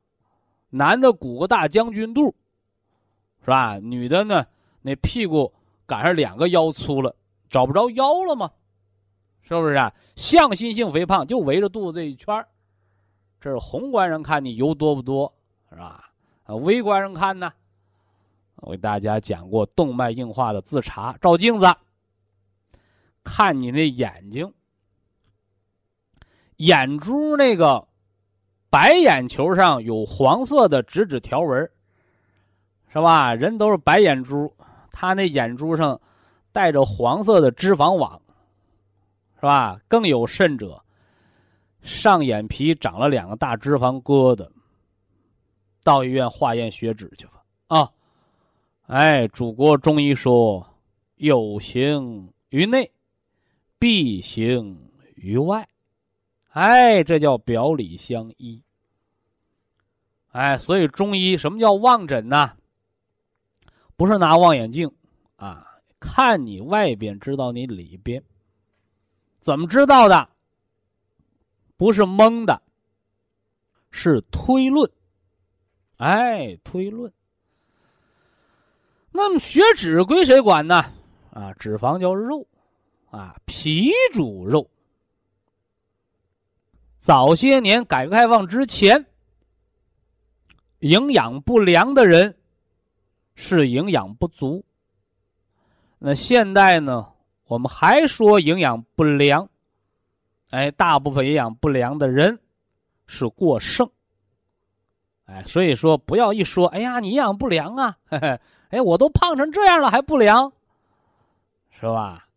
[0.70, 2.36] 男的鼓个大将军肚。
[3.44, 3.80] 是吧？
[3.80, 4.46] 女的呢？
[4.84, 5.52] 那屁股
[5.88, 7.16] 赶上两个腰粗了，
[7.50, 8.52] 找不着腰了吗？
[9.42, 9.92] 是不是啊？
[10.16, 12.46] 向心性肥胖就围着肚子这一圈
[13.40, 15.34] 这是宏观上看你油多不多，
[15.70, 16.12] 是吧？
[16.44, 17.52] 啊，微观上看呢，
[18.62, 21.66] 我给大家讲过动脉硬化的自查，照镜子，
[23.24, 24.54] 看你那眼睛，
[26.58, 27.88] 眼珠那个
[28.70, 31.70] 白眼球上有黄色的直指条纹，
[32.88, 33.34] 是吧？
[33.34, 34.54] 人都是白眼珠，
[34.92, 36.00] 他那眼珠上
[36.52, 38.22] 带着黄色的脂肪网，
[39.36, 39.80] 是吧？
[39.88, 40.80] 更有甚者，
[41.82, 44.48] 上眼皮长了两个大脂肪疙瘩，
[45.84, 47.92] 到医院化验血脂去吧，啊！
[48.92, 50.68] 哎，祖国中医说，
[51.16, 52.92] 有形于内，
[53.80, 55.66] 必形于外。
[56.50, 58.62] 哎，这叫表里相依。
[60.34, 62.58] 哎，所以中医什么叫望诊呢？
[63.96, 64.92] 不是拿望远镜
[65.38, 68.22] 啊，看你外边，知道你里边。
[69.40, 70.28] 怎么知道的？
[71.78, 72.62] 不是蒙的，
[73.90, 74.92] 是推论。
[75.96, 77.10] 哎，推论。
[79.12, 80.86] 那么血脂归谁管呢？
[81.32, 82.48] 啊，脂肪叫肉，
[83.10, 84.70] 啊，脾主肉。
[86.98, 89.06] 早些年改革开放之前，
[90.80, 92.38] 营养不良的人
[93.36, 94.64] 是营养不足。
[96.00, 97.12] 那现在呢，
[97.46, 99.50] 我们还说营养不良，
[100.52, 102.40] 哎，大部分营养不良的人
[103.08, 103.90] 是过剩。
[105.26, 108.40] 哎，所以说不要一说，哎呀，你营养不良啊，嘿嘿。
[108.72, 110.52] 哎，我都胖成这样了还不凉，
[111.70, 112.28] 是吧？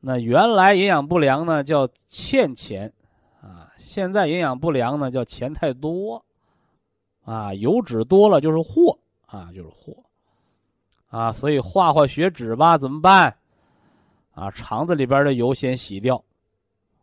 [0.00, 2.92] 那原来营养不良呢叫欠钱，
[3.40, 6.22] 啊，现在营养不良呢叫钱太多，
[7.24, 9.96] 啊，油脂多了就是祸，啊，就是祸，
[11.08, 13.34] 啊，所以化化血脂吧，怎么办？
[14.34, 16.22] 啊，肠子里边的油先洗掉，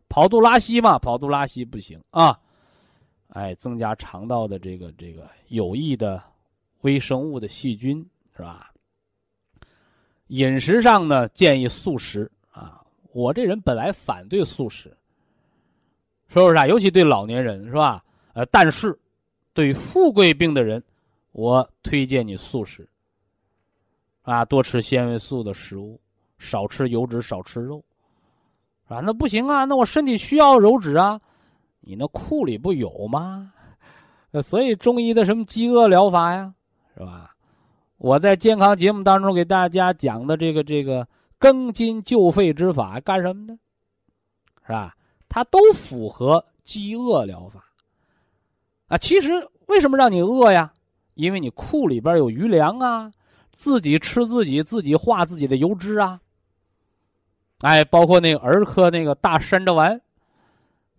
[0.09, 2.37] 跑肚拉稀嘛，跑肚拉稀不行啊，
[3.29, 6.21] 哎，增加肠道的这个这个有益的
[6.81, 8.05] 微生物的细菌。
[8.41, 8.71] 是吧？
[10.27, 12.81] 饮食上呢，建议素食啊。
[13.13, 14.89] 我这人本来反对素食，
[16.27, 16.65] 是不是啊？
[16.65, 18.03] 尤其对老年人，是吧？
[18.33, 18.97] 呃，但是
[19.53, 20.83] 对富贵病的人，
[21.33, 22.89] 我推荐你素食
[24.23, 26.01] 啊，多吃纤维素的食物，
[26.39, 27.83] 少吃油脂，少吃肉，
[28.87, 31.19] 啊，那不行啊，那我身体需要油脂啊，
[31.81, 33.53] 你那库里不有吗？
[34.41, 36.51] 所以中医的什么饥饿疗法呀，
[36.97, 37.30] 是吧？
[38.01, 41.07] 我在健康节目当中给大家讲的这个这个
[41.39, 43.59] 庚金救肺之法干什么呢？
[44.65, 44.95] 是吧？
[45.29, 47.63] 它都符合饥饿疗法。
[48.87, 50.73] 啊，其实为什么让你饿呀？
[51.13, 53.11] 因为你库里边有余粮啊，
[53.51, 56.19] 自己吃自己，自己化自己的油脂啊。
[57.59, 60.01] 哎，包括那个儿科那个大山楂丸，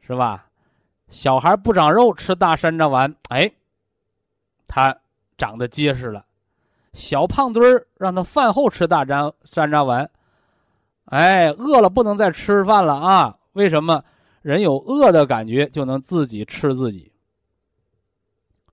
[0.06, 0.46] 是吧？
[1.08, 3.50] 小孩不长肉吃大山楂丸，哎，
[4.68, 4.96] 他
[5.36, 6.24] 长得结实了。
[6.92, 10.10] 小胖墩儿让他饭后吃大山山楂丸，
[11.06, 13.38] 哎，饿了不能再吃饭了啊！
[13.52, 14.04] 为什么？
[14.42, 17.12] 人有饿的感觉就能自己吃自己，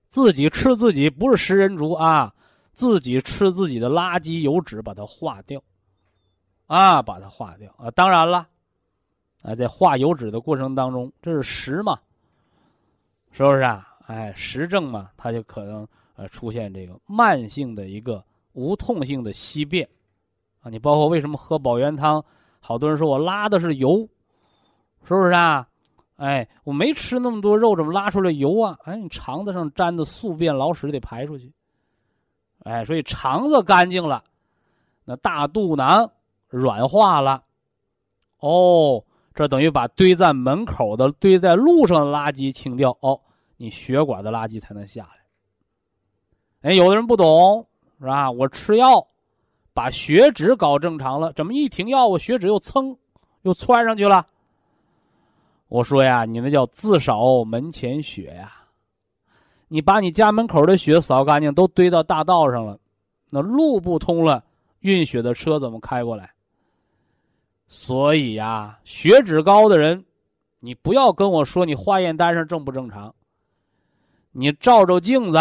[0.08, 2.34] 自己吃自己不是食人族啊！
[2.72, 5.62] 自己吃自己的垃圾油脂，把它化掉，
[6.66, 7.90] 啊，把它化掉啊！
[7.92, 8.48] 当然了，
[9.42, 11.98] 啊，在化油脂的过程当中，这是食嘛，
[13.30, 13.96] 是不是啊？
[14.06, 15.86] 哎，食症嘛，它就可能。
[16.20, 19.88] 呃，出现这个慢性的一个无痛性的稀便，
[20.60, 22.22] 啊，你包括为什么喝保元汤，
[22.60, 24.06] 好多人说我拉的是油，
[25.02, 25.66] 是不是啊？
[26.16, 28.76] 哎，我没吃那么多肉，怎么拉出来油啊？
[28.84, 31.50] 哎，你肠子上粘的宿便老屎得排出去，
[32.64, 34.22] 哎，所以肠子干净了，
[35.06, 36.12] 那大肚囊
[36.48, 37.42] 软化了，
[38.40, 39.02] 哦，
[39.34, 43.18] 这等于把堆在门口的、堆在路上的垃圾清掉，哦，
[43.56, 45.19] 你血管的垃圾才能下来。
[46.62, 47.66] 哎，有的人不懂，
[47.98, 48.30] 是吧？
[48.30, 49.06] 我吃药，
[49.72, 52.94] 把血脂搞正常了，怎么一停药，我血脂又蹭，
[53.42, 54.26] 又窜上去了？
[55.68, 58.52] 我说呀，你那叫自扫门前雪呀！
[59.68, 62.78] 你把你家门口的雪扫干净，都堆到大道上了，
[63.30, 64.44] 那路不通了，
[64.80, 66.30] 运雪的车怎么开过来？
[67.68, 70.04] 所以呀，血脂高的人，
[70.58, 73.14] 你不要跟我说你化验单上正不正常，
[74.32, 75.38] 你照照镜子。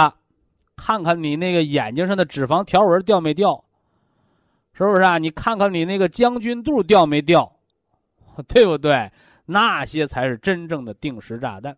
[0.80, 3.62] 看看你那个眼睛上的脂肪条纹掉没掉，
[4.74, 5.18] 是不是啊？
[5.18, 7.52] 你看看你那个将军肚掉没掉，
[8.48, 9.12] 对不对？
[9.46, 11.76] 那些才是真正的定时炸弹。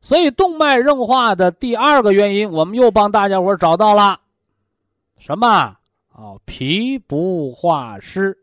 [0.00, 4.18] 所以动脉硬化的第二个原因，我们又帮大家伙找到了
[5.16, 5.76] 什么？
[6.12, 8.36] 哦，脾不化湿。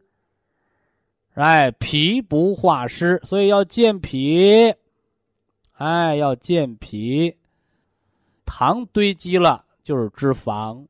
[1.34, 4.74] 哎，脾不化湿，所以要健脾。
[5.74, 7.36] 哎，要健脾。
[8.52, 10.84] 糖堆积了就是脂肪，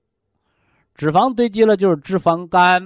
[0.96, 2.82] 脂肪堆积了就是脂肪肝，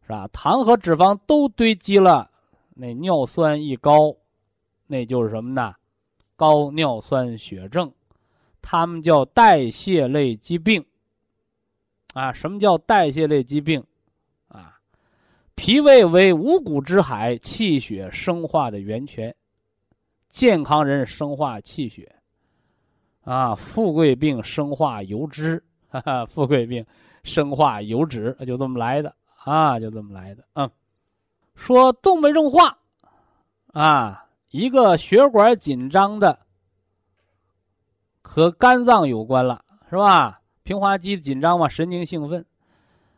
[0.00, 0.26] 是吧？
[0.32, 2.30] 糖和脂肪都堆积了，
[2.74, 4.16] 那尿酸一高，
[4.86, 5.74] 那就是什么呢？
[6.36, 7.92] 高尿酸血症，
[8.62, 10.82] 它们叫代谢类疾病。
[12.14, 13.84] 啊，什么叫代谢类疾病？
[14.48, 14.80] 啊，
[15.54, 19.36] 脾胃为五谷之海，气血生化的源泉，
[20.30, 22.10] 健康人生化气血。
[23.26, 26.86] 啊，富贵病生化油脂，哈哈，富贵病。
[27.24, 29.12] 生化油脂就这么来的
[29.42, 30.44] 啊，就这么来的。
[30.52, 30.70] 嗯，
[31.56, 32.78] 说动脉硬化
[33.72, 36.38] 啊，一个血管紧张的，
[38.22, 40.40] 和肝脏有关了，是吧？
[40.62, 42.46] 平滑肌紧张嘛，神经兴奋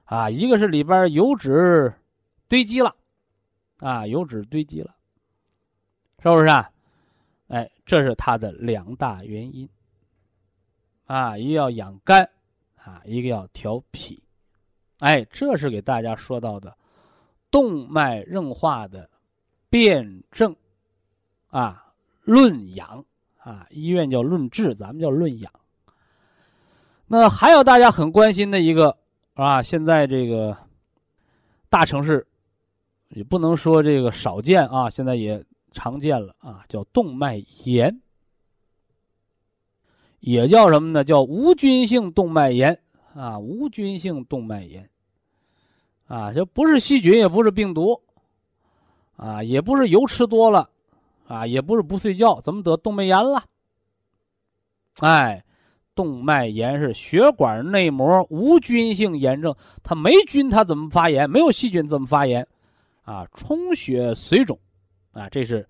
[0.04, 0.30] 啊。
[0.30, 1.92] 一个是里边油脂
[2.48, 2.96] 堆积了
[3.80, 4.94] 啊，油脂堆积了，
[6.22, 6.70] 是不是啊？
[7.48, 9.68] 哎，这是它的两大原因
[11.08, 12.30] 啊，一个要养肝。
[12.84, 14.22] 啊，一个要调脾，
[15.00, 16.74] 哎，这是给大家说到的
[17.50, 19.10] 动脉硬化的
[19.68, 20.56] 辩证
[21.50, 21.92] 啊，
[22.22, 23.04] 论养
[23.36, 25.52] 啊，医院叫论治，咱们叫论养。
[27.08, 28.96] 那还有大家很关心的一个
[29.34, 30.56] 啊，现在这个
[31.68, 32.26] 大城市
[33.08, 38.00] 也不能说这个少见啊，现在也常见了啊，叫动脉炎。
[40.20, 41.04] 也叫什么呢？
[41.04, 42.78] 叫无菌性动脉炎
[43.14, 44.88] 啊，无菌性动脉炎
[46.06, 48.00] 啊，这不是细菌，也不是病毒
[49.16, 50.68] 啊，也不是油吃多了
[51.26, 53.44] 啊，也不是不睡觉，怎么得动脉炎了？
[55.00, 55.44] 哎，
[55.94, 61.28] 动脉炎是血管内膜无菌性炎症，它没菌，它怎么发炎？
[61.30, 62.46] 没有细菌怎么发炎？
[63.02, 64.58] 啊，充血水肿
[65.12, 65.68] 啊，这是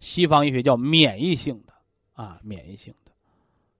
[0.00, 1.72] 西方医学叫免疫性的
[2.12, 2.92] 啊，免疫性。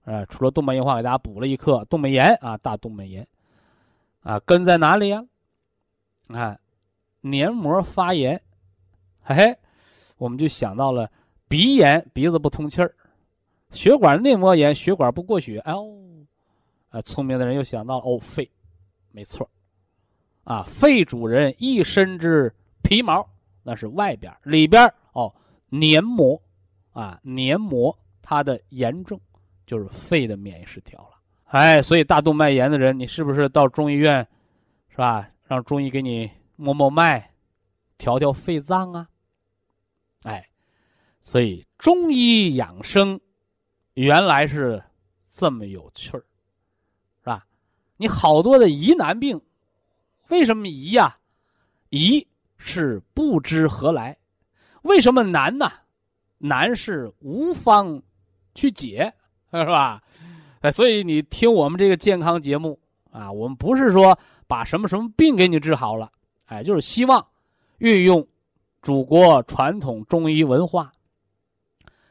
[0.07, 3.27] 啊，除了动脉硬化，给大家补了一课动脉炎啊，大动脉炎，
[4.21, 5.21] 啊，根在哪里呀？
[6.29, 6.57] 啊，
[7.19, 8.41] 黏膜发炎，
[9.21, 9.53] 嘿，
[10.17, 11.11] 我们就想到了
[11.49, 12.87] 鼻炎，鼻子不通气儿；
[13.71, 15.59] 血管内膜炎，血管不过血。
[15.65, 15.93] 哦，
[16.87, 18.49] 啊，聪明的人又想到了哦，肺，
[19.11, 19.49] 没错，
[20.45, 23.27] 啊，肺主人一身之皮毛，
[23.61, 25.35] 那是外边，里边哦，
[25.67, 26.41] 黏膜，
[26.93, 29.19] 啊，黏膜它的炎症。
[29.67, 34.25] 就是肺的免疫失调了，哎，所以大动脉炎的人，你是不是到中医院，
[34.87, 35.29] 是吧？
[35.43, 37.31] 让中医给你摸摸脉，
[37.97, 39.09] 调调肺脏啊？
[40.23, 40.49] 哎，
[41.19, 43.19] 所以中医养生
[43.95, 44.81] 原来是
[45.25, 46.23] 这么有趣儿，
[47.19, 47.45] 是吧？
[47.97, 49.41] 你好多的疑难病，
[50.29, 51.17] 为什么疑呀？
[51.89, 54.17] 疑是不知何来，
[54.83, 55.69] 为什么难呢？
[56.37, 58.01] 难是无方
[58.55, 59.13] 去解。
[59.51, 60.01] 是吧？
[60.61, 62.77] 哎，所以你听我们这个健康节目
[63.11, 64.17] 啊，我们不是说
[64.47, 66.11] 把什么什么病给你治好了，
[66.45, 67.25] 哎，就是希望
[67.77, 68.27] 运用
[68.81, 70.91] 祖国传统中医文化、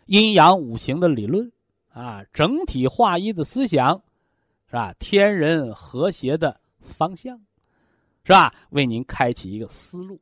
[0.06, 1.50] 阴阳五行的理论
[1.92, 4.00] 啊，整体化医的思想，
[4.68, 4.94] 是吧？
[4.98, 7.36] 天人和谐的方向，
[8.24, 8.54] 是吧？
[8.70, 10.20] 为您开启一个思路，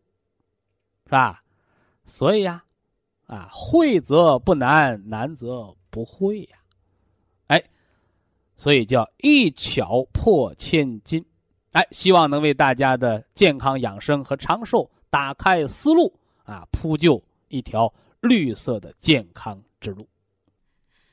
[1.05, 1.43] 是吧？
[2.05, 2.65] 所以呀，
[3.27, 6.57] 啊，会则不难，难则不会呀。
[8.57, 11.25] 所以叫一巧破千金，
[11.73, 20.09] 哎，希望能为大家的健康养生和长寿打开思路啊，铺就一条绿色的健康之路。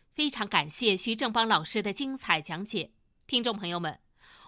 [0.10, 2.92] 非常感谢徐正邦老师的精彩讲解，
[3.26, 3.98] 听众朋友们，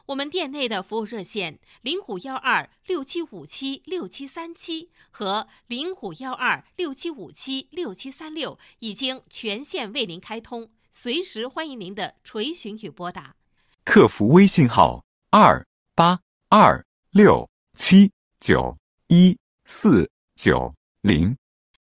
[0.08, 10.70] 我们店内的服务热线零五幺二六七五七六七三七和零五幺二六七五七六七三六已经全线为您开通。
[10.96, 13.36] 随时欢迎您的垂询与拨打，
[13.84, 15.66] 客服微信号二
[15.96, 16.20] 八
[16.50, 18.78] 二六七九
[19.08, 19.36] 一
[19.66, 20.72] 四九
[21.02, 21.36] 零，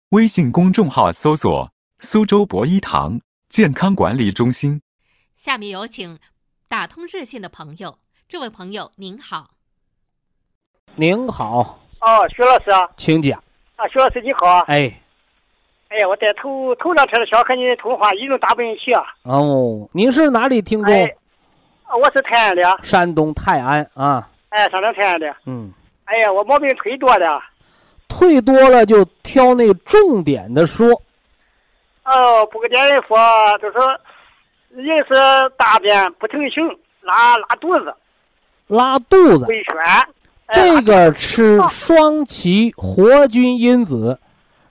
[0.08, 4.80] 微信公众号搜索“苏州博一堂健康管理中心”。
[5.36, 6.18] 下面有请
[6.66, 9.56] 打通热线的朋友，这位朋友您好，
[10.94, 13.38] 您好，哦，徐老师啊，请讲，
[13.76, 15.01] 啊，徐老师你好，哎。
[15.92, 19.04] 哎呀，我在头头两天的想和你通话，一直打不进去啊。
[19.24, 20.94] 哦，您是哪里听众？
[20.94, 21.14] 哎，
[22.02, 22.62] 我是泰安的。
[22.82, 24.26] 山东泰安啊。
[24.48, 25.26] 哎，山东泰安的。
[25.44, 25.70] 嗯。
[26.06, 27.42] 哎呀，我毛病忒多了。
[28.08, 30.88] 忒多了就挑那重点的说。
[32.06, 33.18] 哦，不跟别人说，
[33.60, 33.78] 就是
[34.70, 35.14] 人是
[35.58, 36.66] 大便不成形，
[37.02, 37.94] 拉拉肚子。
[38.66, 39.46] 拉肚子。
[40.54, 44.18] 这个吃双歧活菌因子。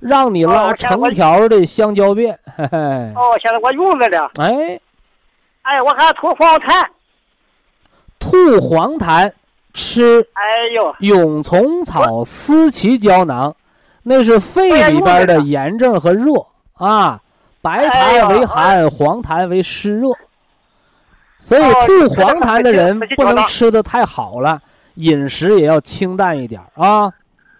[0.01, 2.33] 让你拉成条的香蕉便。
[2.57, 4.29] 哦，现在我用着了。
[4.39, 4.77] 哎，
[5.61, 6.85] 哎，我还吐黄痰。
[8.19, 9.31] 吐黄痰
[9.73, 10.43] 吃哎
[10.73, 13.55] 呦，蛹虫草思奇胶囊，
[14.03, 16.33] 那是肺里边的炎症和热
[16.73, 17.21] 啊。
[17.61, 20.07] 白痰为寒，黄痰为湿热，
[21.39, 24.59] 所以吐黄痰的人不能吃的太好了，
[24.95, 27.03] 饮食也要清淡一点啊。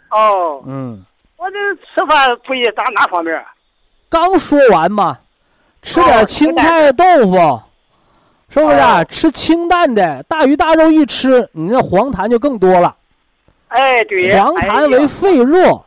[0.10, 1.06] 哦，嗯，
[1.42, 3.44] 我这吃饭注意打哪方面？
[4.08, 5.18] 刚说完嘛，
[5.82, 7.60] 吃点青菜豆腐，
[8.50, 8.78] 是不是？
[9.10, 12.96] 吃清淡的，大鱼大肉一吃，你那黄痰就更多了。
[13.70, 14.40] 哎，对。
[14.40, 15.82] 黄痰为肺热。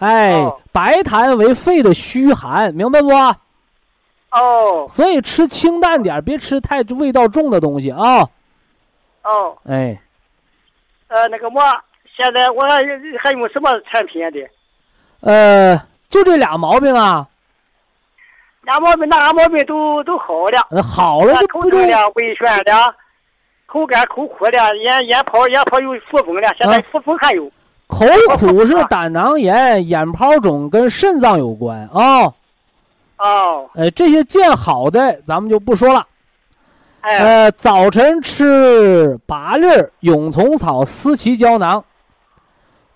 [0.00, 0.34] 哎，
[0.70, 3.08] 白痰为肺的虚寒，明白不？
[4.32, 4.86] 哦。
[4.86, 8.28] 所以吃清淡点，别吃太味道重的东西啊。
[9.22, 9.56] 哦。
[9.66, 9.98] 哎。
[11.08, 11.62] 呃，那个我
[12.22, 12.80] 现在我还
[13.20, 14.48] 还用什么产品的？
[15.22, 15.76] 呃，
[16.08, 17.26] 就这俩毛病啊。
[18.62, 20.82] 俩毛病，那俩毛病都都好了。
[20.82, 22.94] 好了就不痛了，胃酸了，
[23.66, 27.50] 口干口苦了，眼眼泡眼泡有浮肿了，现在浮肿还有。
[27.88, 28.06] 口
[28.36, 32.32] 苦是胆囊炎、眼泡肿跟肾脏有关啊。
[33.18, 33.68] 哦。
[33.74, 36.06] 呃，这些见好的咱们就不说了。
[37.00, 37.18] 哎。
[37.18, 39.66] 呃，早晨吃八粒
[40.00, 41.84] 蛹虫草思奇胶囊，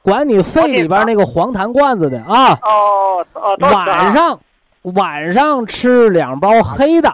[0.06, 2.52] 管你肺里边那个黄痰罐子的啊。
[2.62, 3.56] 哦哦。
[3.58, 4.38] 晚上
[4.82, 7.12] 晚上吃两包黑的，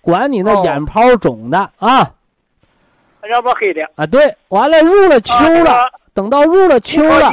[0.00, 2.10] 管你那眼泡肿的啊。
[3.20, 3.82] 两包黑的。
[3.96, 5.92] 啊，对，完了入了秋了。
[6.14, 7.30] 等到入了秋了，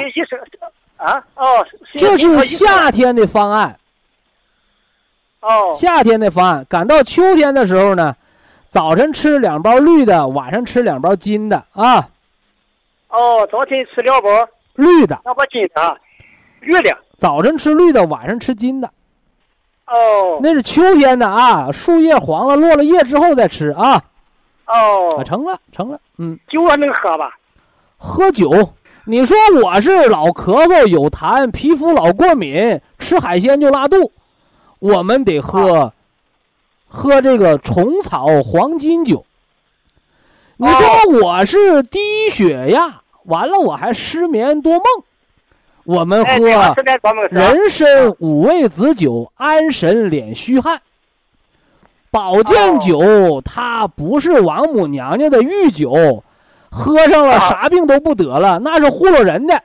[0.97, 3.79] 啊哦，这是夏天的方案。
[5.39, 8.13] 哦，夏天的方案，赶到秋天的时候呢，
[8.67, 12.09] 早晨吃两包绿的，晚上吃两包金的啊。
[13.11, 14.29] 哦，早晨吃两包
[14.75, 15.97] 绿的，两包金的，
[16.61, 16.97] 绿的。
[17.17, 18.89] 早晨吃绿的，晚上吃金的。
[19.87, 24.01] 哦，那是秋天的啊，树叶黄了，落了叶之后再吃啊。
[24.65, 26.39] 哦，成了，成了，嗯。
[26.47, 27.35] 酒还能喝吧？
[27.97, 28.73] 喝酒，
[29.05, 34.11] 你说我是老咳嗽有痰，皮肤老过敏，吃海鲜就拉肚，
[34.79, 35.91] 我们得喝，
[36.87, 39.25] 喝这个虫草黄金酒。
[40.55, 44.83] 你说我是低血压，完了我还失眠多梦，
[45.83, 46.33] 我们喝
[47.29, 47.87] 人参
[48.19, 50.81] 五味子酒安神敛虚汗。
[52.09, 56.23] 保健酒它不是王母娘娘的御酒。
[56.73, 59.61] 喝上了啥病都不得了，那是糊弄人的。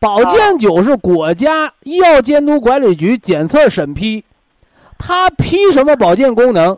[0.00, 4.24] 保健酒是国家医药监督管理局检测审批，
[4.98, 6.76] 它批什么保健功能，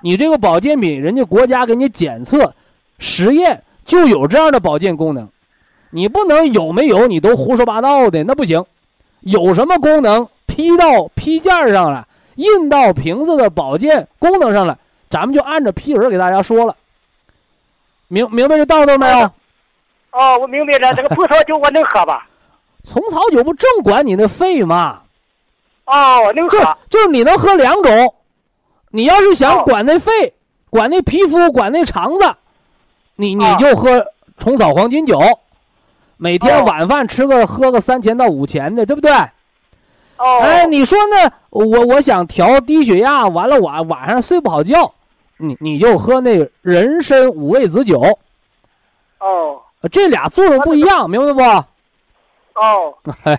[0.00, 2.52] 你这个保健品人家国家给你检测
[2.98, 5.28] 实验就有这样的保健功能，
[5.90, 8.62] 你不能有没有你都胡说八道的，那不行。
[9.20, 14.78] 有什么功能批到批件上了，印到瓶子的保健功能上了，
[15.08, 16.76] 咱们就按照批文给大家说了。
[18.08, 19.30] 明明白这道道没有？
[20.12, 20.94] 哦，我明白了。
[20.94, 22.28] 这个虫草酒我能喝吧？
[22.84, 25.00] 虫草酒不正管你那肺吗？
[25.86, 26.58] 哦，能喝。
[26.88, 28.14] 就是你能喝两种，
[28.90, 30.32] 你要是想管那肺、
[30.70, 32.34] 管那皮肤、管那肠子，
[33.16, 34.06] 你你就喝
[34.38, 35.18] 虫草黄金酒，
[36.16, 39.10] 每天晚饭吃个喝个三钱到五钱的，对不对？
[40.18, 40.40] 哦。
[40.42, 41.32] 哎，你说呢？
[41.50, 44.92] 我我想调低血压，完了晚晚上睡不好觉。
[45.38, 48.00] 你你就喝那人参五味子酒，
[49.18, 49.60] 哦，
[49.92, 51.40] 这俩作用不一样，明白不？
[52.60, 52.94] 哦，
[53.24, 53.38] 哎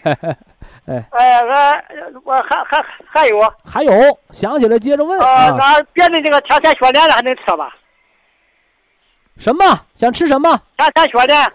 [0.86, 1.84] 哎，俺
[2.24, 3.92] 我还还还有还有，
[4.30, 5.56] 想起来接着问啊。
[5.58, 7.76] 那别的这个天天雪莲的还能吃吧？
[9.38, 9.82] 什么？
[9.96, 10.62] 想吃什么？
[10.78, 11.52] 天山雪莲。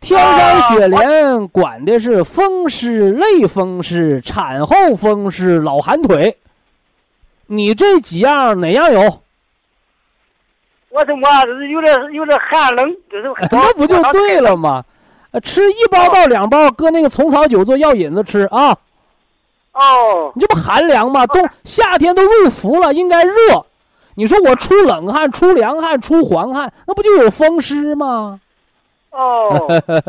[0.00, 6.38] 天山雪莲管的是风湿、类风湿、产后风湿、老寒腿。
[7.46, 9.22] 你这几样哪样有？
[10.90, 11.28] 我怎么
[11.70, 14.84] 有点有点寒冷，就是 那不就对了吗？
[15.42, 18.76] 吃一包到两包，搁那个虫草酒做药引子吃啊。
[19.72, 20.32] 哦。
[20.34, 21.26] 你这不寒凉吗？
[21.26, 23.66] 冬夏天都入伏了，应该热。
[24.18, 28.40] 你说我出冷汗、出凉汗、出黄汗，那不就有风湿吗？
[29.12, 29.64] 哦。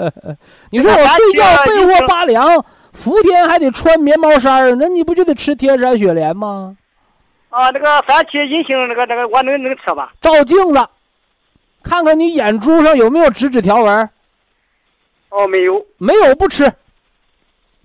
[0.71, 6.75] 你说我睡觉被窝扒凉，伏天还得穿棉毛衫那你不就得吃天山雪莲吗？
[7.51, 10.11] 啊，那个三七银杏那个那个，我能能吃吧？
[10.19, 10.87] 照镜子，
[11.83, 14.09] 看看你眼珠上有没有直指条纹。
[15.29, 16.73] 哦，没有，没有不吃，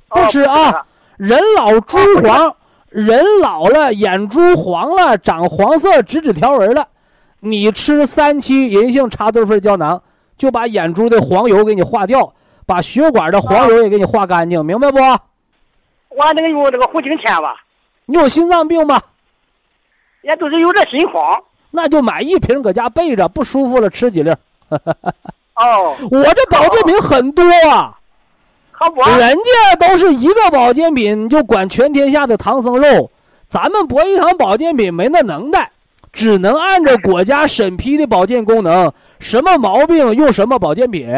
[0.08, 0.86] 不吃啊！
[1.18, 2.56] 人老珠黄，
[2.94, 6.86] 人老了眼珠黄了，长黄色直指条纹了，
[7.40, 10.00] 你吃三七银杏茶多酚胶囊，
[10.38, 12.32] 就把眼珠的黄油给你化掉，
[12.64, 14.98] 把血管的黄油也给你化干净，明白不？
[15.00, 17.56] 我那个用那个红景天吧。
[18.06, 19.02] 你有心脏病吗？
[20.22, 21.42] 也都是有点心慌，
[21.72, 24.30] 那就买一瓶搁家备着，不舒服了吃几粒。
[24.70, 27.98] 哦， 我这保健品很多啊，
[29.18, 33.10] 人家都是一个保健品就管全天下的唐僧肉，
[33.48, 35.70] 咱们博一堂保健品没那能耐，
[36.12, 41.08] 只能按照国家审批的保健功能，什么毛病用什么保健品，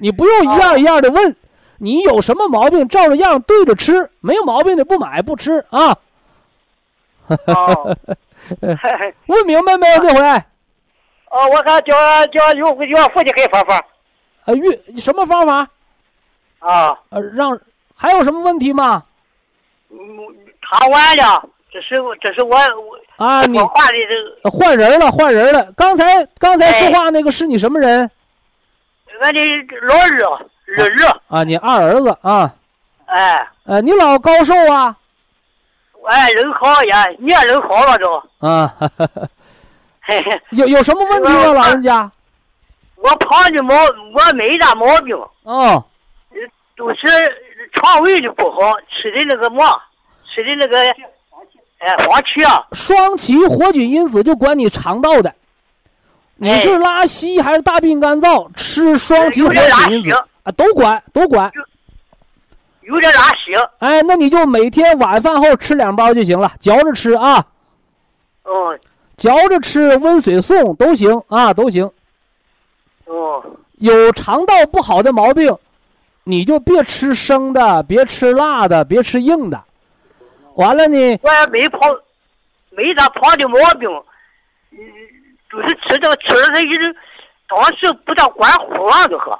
[0.00, 1.36] 你不用一样一样的问，
[1.78, 5.96] 你有什么毛病照着样对着吃，没有毛病的不买不吃啊。
[7.28, 7.96] 哦，
[9.26, 10.02] 问明白没有？
[10.02, 10.20] 这回，
[11.30, 11.94] 哦，我看叫
[12.26, 13.84] 叫有有父亲给方法
[14.46, 15.68] 呃，运什么方法？
[16.58, 17.58] 啊，呃，让
[17.94, 19.02] 还有什么问题吗？
[19.90, 19.98] 嗯，
[20.62, 25.70] 谈完了，这是这是我我啊，你我画的这个，换人了，换人了。
[25.76, 28.10] 刚才刚才说话那个是你什么人
[29.20, 29.40] 俺的
[29.82, 31.44] 老二二儿，啊？
[31.44, 32.52] 你二儿子啊？
[33.06, 34.96] 哎呃，你老高寿啊？
[36.06, 38.74] 哎，人好也，你也人好了都，啊，
[40.02, 42.10] 嘿嘿，有有什么问题吗，老人家？
[42.96, 45.84] 我胖的毛我没啥毛病，哦，
[46.76, 47.06] 都是
[47.74, 49.80] 肠胃的不好，吃的那个嘛，
[50.32, 50.78] 吃的那个，
[51.78, 55.34] 哎，黄芪啊，双歧活菌因子就管你肠道的，
[56.36, 58.52] 你哎是拉稀还是大便干燥？
[58.54, 60.12] 吃双歧活菌因子
[60.42, 61.50] 啊，都管都管。
[62.82, 67.46] 有点拉稀，哎，那你就每天晚饭后吃两包就行了，嚼着吃啊，
[68.44, 68.78] 嗯
[69.16, 71.90] 嚼着吃，温水送都行啊，都行。
[73.06, 75.56] 嗯，有肠道不好的毛病，
[76.24, 79.62] 你就别吃生的，别吃辣的，别吃硬的。
[80.54, 81.80] 完了呢，我也没胖，
[82.70, 83.88] 没啥胖的毛病，
[84.72, 84.78] 嗯，
[85.50, 86.96] 就是吃这个吃了它一直，
[87.48, 89.38] 当时不大管乎啊，就喝。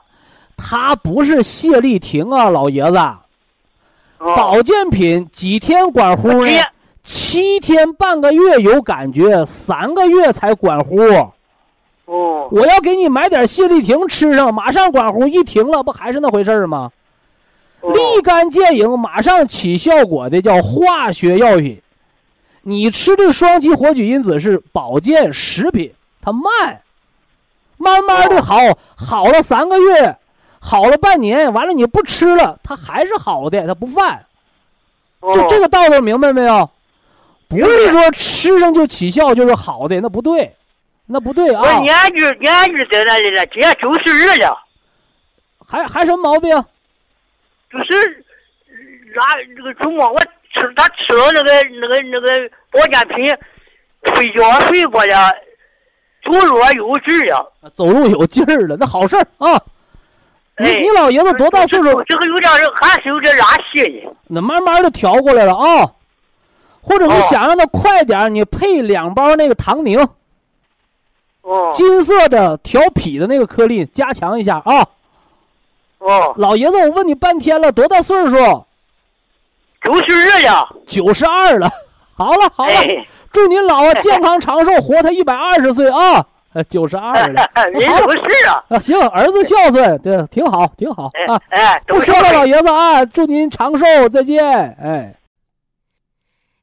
[0.56, 2.98] 他不是谢丽婷啊，老爷子，
[4.18, 6.52] 嗯保健品几天管乎呢？
[7.02, 10.96] 七天半个月有感觉，三个月才管乎。
[12.06, 16.90] 哦，我要给你买点泻立停吃上，马上管乎，一停了不还是那回事儿吗？
[17.80, 21.80] 哦立竿见影，马上起效果的叫化学药品。
[22.62, 25.92] 你吃的双歧活菌因子是保健食品，
[26.22, 26.80] 它慢，
[27.76, 28.56] 慢慢的好，
[28.96, 30.16] 好了三个月，
[30.58, 34.24] 好了半年，完了你不吃了，它还是好的，它不犯。
[35.20, 36.70] 哦就这个道理明白没有？
[37.48, 40.54] 不是说吃上就起效就是好的，那不对，
[41.06, 41.78] 那不对啊我啊！
[41.80, 44.58] 年纪年纪在那里了，今年九十二了，
[45.68, 46.50] 还还什么毛病？
[47.70, 48.24] 就是
[49.14, 50.18] 拉这个什么我
[50.54, 53.36] 吃他吃了那个那个那个保健品，
[54.14, 55.30] 睡觉睡过了，
[56.24, 57.52] 走路有劲儿了。
[57.72, 59.60] 走路有劲儿了，那好事儿啊！
[60.56, 62.02] 你哎你老爷子多大岁数？
[62.04, 62.50] 这个有点
[62.80, 64.10] 还是有点拉稀呢。
[64.28, 65.90] 那慢慢的调过来了啊。
[66.80, 69.98] 或者你哦想让他快点儿，你配两包那个糖宁，
[71.44, 74.86] 哦金色的调皮的那个颗粒，加强一下啊。
[75.98, 78.36] 哦，老爷子，我问你半天了，多大岁数？
[79.82, 80.68] 九十二呀。
[80.86, 81.70] 九十二了。
[82.16, 86.24] 好了好了，哎，祝您老啊健康长寿，活他一百二十岁啊！
[86.68, 88.64] 九十二了， 人好有事啊。
[88.68, 91.40] 啊，行，儿子孝顺，对，挺好，挺好啊。
[91.48, 94.44] 哎哎，不说了，老爷子啊，祝您长寿，再见。
[94.80, 95.14] 哎，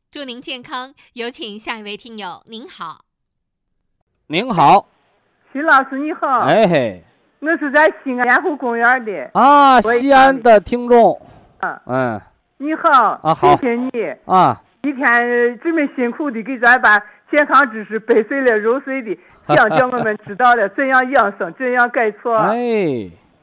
[0.10, 0.94] 祝您健康。
[1.14, 3.02] 有请下一位听友，您好。
[4.32, 4.86] 您好，
[5.52, 7.04] 徐老师你好，哎嘿，
[7.42, 9.30] 我是在西安莲湖公园的。
[9.34, 11.20] 啊，西安的听众，
[11.60, 12.22] 嗯，嗯。
[12.56, 13.58] 你好，啊好。
[13.58, 13.92] 谢谢你，
[14.26, 16.98] 啊，一天呃这么辛苦的给咱把
[17.30, 19.20] 健康知识掰碎了揉碎的
[19.50, 22.38] 讲 叫我们知道了怎样养生，怎样改错。
[22.38, 22.56] 哎，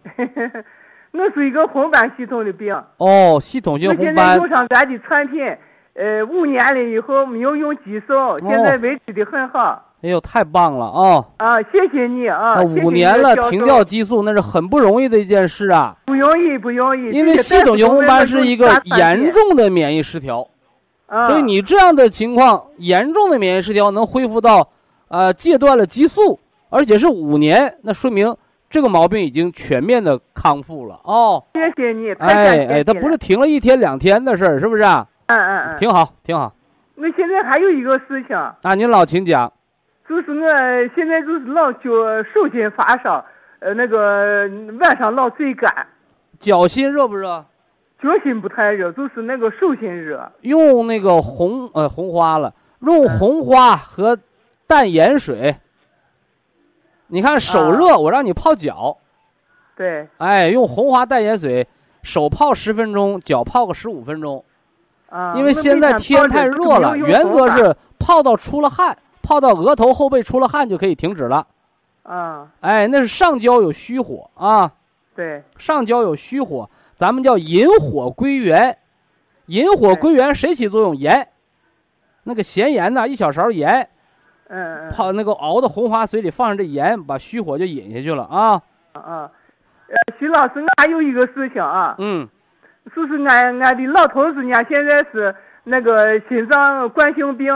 [1.13, 4.15] 我是一个红斑系统的病，哦，系统性我红斑。
[4.15, 5.55] 现在用，上咱的产品，
[5.93, 9.85] 呃，五年了以后没有用激素，现在维持的很好。
[10.01, 11.25] 哎呦，太棒了啊！
[11.39, 12.55] 啊，谢谢你啊！
[12.55, 17.11] 那五年了，停掉激素那是很不容易的一件事啊，不容易，不容易。
[17.11, 20.47] 因为系统性红斑是一个严重的免疫失调。
[21.07, 24.69] 啊，所以你这样的情况，严重的免疫失调能恢复到，
[25.09, 26.39] 呃，戒断了激素，
[26.71, 28.33] 而且是五年，那说明
[28.71, 31.43] 这个毛病已经全面的康复了哦。
[31.55, 35.05] 谢谢你，哎哎，它不是停了一天两天的事儿，是不是啊？
[35.27, 36.53] 嗯嗯嗯，挺好，挺好。
[36.95, 39.53] 那现在还有一个事情，啊，您老请讲。
[40.09, 40.47] 就是我
[40.95, 41.91] 现在就是老脚
[42.33, 43.25] 手心发烧，
[43.59, 44.49] 呃，那个
[44.81, 45.87] 晚上老嘴干，
[46.41, 47.45] 脚心热不热？
[48.01, 50.33] 脚心不太热，就是那个手心热。
[50.41, 54.19] 用那个红呃红花了，用红花和
[54.67, 55.57] 淡盐水。
[57.09, 58.97] 你看手热，我让你泡脚，
[59.77, 61.67] 对，哎，用红花淡盐水，
[62.03, 64.45] 手泡十分钟，脚泡个十五分钟。
[65.11, 68.97] 啊，因为现在天太热了，原则是泡到出了汗，
[69.29, 71.47] 泡到额头后背出了汗就可以停止了。
[72.05, 74.73] 啊，哎，那是上焦有虚火啊，
[75.15, 78.79] 对，上焦有虚火，咱们叫引火归元。
[79.47, 80.97] 引火归元谁起作用？
[80.97, 81.29] 盐，
[82.23, 83.87] 那个咸盐呐，一小勺盐，
[84.49, 88.63] 嗯嗯，泡那个熬的红花水里放上这盐，把虚火就引下去了啊。
[88.93, 89.31] 啊，
[89.89, 92.27] 呃，徐老师，还有一个事情啊，嗯，
[92.97, 97.53] 就是俺俺的老头子呢，现在是那个心脏冠心病，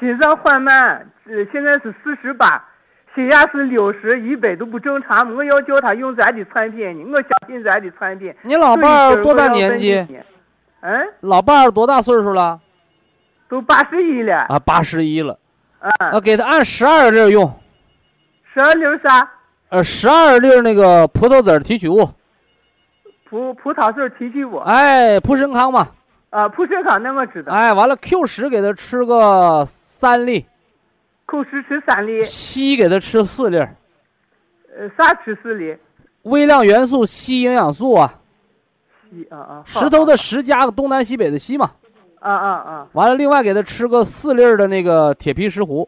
[0.00, 2.64] 心脏缓慢，呃，现在是四十八，
[3.14, 5.34] 血压是六十，一百都不正常。
[5.36, 8.34] 我要叫他用咱的产品呢，我相信咱的产品。
[8.40, 9.94] 你老伴儿多大年纪？
[10.80, 12.58] 嗯，老伴儿多大岁数了？
[13.46, 14.38] 都八十一了。
[14.48, 15.38] 啊，八十一了。
[15.80, 15.90] 嗯。
[16.12, 17.52] 啊，给他按十二粒用。
[18.54, 19.30] 十二粒啥？
[19.68, 22.08] 呃，十二粒那个葡萄籽提取物。
[23.28, 24.56] 葡葡萄籽提取物。
[24.60, 25.86] 哎，普参康嘛。
[26.30, 27.52] 啊，普参康那我知道。
[27.52, 29.62] 哎，完了，Q 十给他吃个
[30.00, 30.46] 三粒。
[31.26, 32.22] Q 十吃三粒。
[32.22, 33.58] 硒给他吃四粒。
[33.58, 35.76] 呃，啥吃四粒？
[36.22, 38.14] 微量元素硒营养素啊。
[39.12, 39.62] 硒啊啊。
[39.66, 41.70] 石头的石加个东南西北的西嘛。
[42.20, 42.86] 啊啊啊！
[42.92, 45.86] 完了，另外给他吃个四粒的那个铁皮石斛。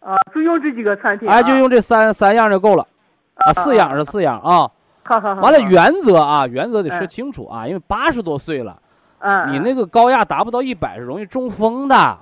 [0.00, 1.28] 啊，就用这几个产品。
[1.28, 2.86] 哎，就用这三三样就够了。
[3.34, 4.70] 啊，四样是四样啊。
[5.04, 5.42] 好好好。
[5.42, 8.80] 完了，原则啊，原则得说清楚啊，因为八十多岁了，
[9.18, 12.18] 嗯，你那个高压达不到一百是容易中风的。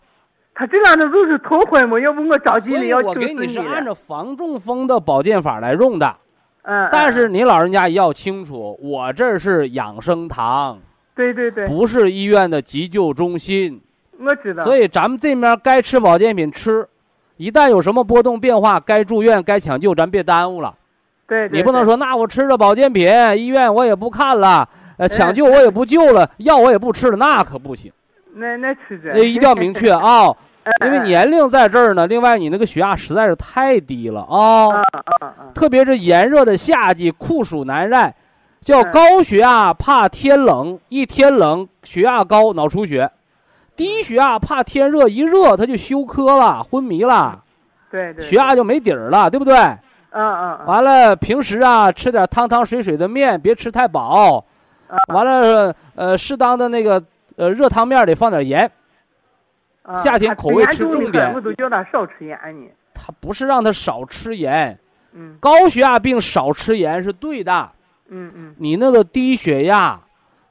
[0.59, 6.17] 他这样的都是头昏嘛，要不我着急了要我给你是按照防中风的保健法来用的。
[6.63, 6.89] 嗯。
[6.91, 10.79] 但是你老人家要清楚，我这是养生堂。
[11.15, 11.67] 对对对。
[11.67, 13.79] 不是医院的急救中心。
[14.19, 14.65] 我知道。
[14.65, 16.89] 所以咱们这面该吃保健品吃，
[17.37, 20.75] 一旦有什么波动变化，该住院该抢救，咱别耽误了。
[21.29, 21.51] 对。
[21.51, 27.93] 你不能说那我吃着保健品，医院我也不看了，呃，抢救我也不救了，药我也不吃了，那可不行。
[28.39, 29.13] 那那吃着。
[29.13, 30.29] 那一定要明确啊，
[30.85, 32.07] 因为年龄在这儿呢。
[32.07, 34.83] 另外，你那个血压实在是太低了啊。
[35.55, 38.15] 特别是炎热的夏季，酷暑难耐。
[38.63, 43.09] 叫高血压怕天冷，一天冷血压高脑出血；
[43.77, 47.45] 低血压怕天热，一热他就休克了，昏迷了，
[47.89, 49.55] 对对，血压就没底儿了，对不对？
[49.57, 49.79] 嗯
[50.19, 50.67] 嗯。
[50.67, 54.45] 完了，平时啊吃点汤汤水水的面，别吃太饱。
[55.15, 57.01] 完了，呃，适当的那个
[57.37, 58.69] 呃热汤面里放点盐。
[59.95, 61.33] 夏天口味吃重点。
[61.35, 62.67] 我都叫他少吃盐呢。
[62.95, 64.79] 他不是让他少吃盐，
[65.13, 67.71] 嗯，高血压病少吃盐是对的。
[68.09, 70.01] 嗯嗯，你那个低血压，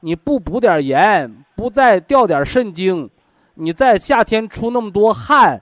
[0.00, 3.10] 你不补点盐，不再调点肾精，
[3.54, 5.60] 你在夏天出那么多汗，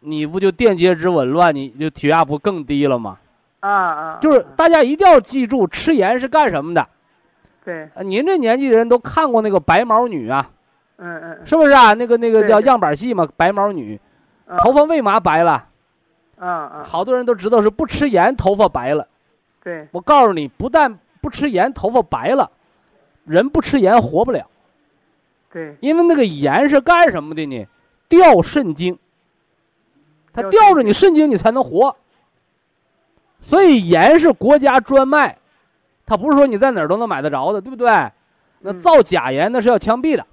[0.00, 3.18] 你不就电解质紊乱，你就血压不更低了吗？
[3.60, 4.18] 啊啊！
[4.20, 6.86] 就是大家一定要记住，吃盐是干什么的？
[7.64, 7.88] 对。
[8.04, 10.50] 您这年纪人都看过那个白毛女啊？
[10.98, 11.46] 嗯嗯。
[11.46, 11.94] 是不是啊？
[11.94, 13.98] 那个那个叫样板戏嘛，白毛女，
[14.60, 15.68] 头发为嘛白了？
[16.36, 16.84] 嗯嗯。
[16.84, 19.08] 好多人都知道是不吃盐头发白了。
[19.64, 19.88] 对。
[19.90, 22.50] 我告诉你，不但不吃盐，头发白了，
[23.24, 24.46] 人不吃盐活不了。
[25.50, 27.66] 对，因为那个盐是干什么的呢？
[28.08, 28.98] 调肾精。
[30.32, 31.96] 它吊着你肾精，你才能活。
[33.40, 35.38] 所以盐是国家专卖，
[36.04, 37.88] 它不是说你在哪儿都能买得着的，对不对？
[38.60, 40.26] 那造假盐那是要枪毙的，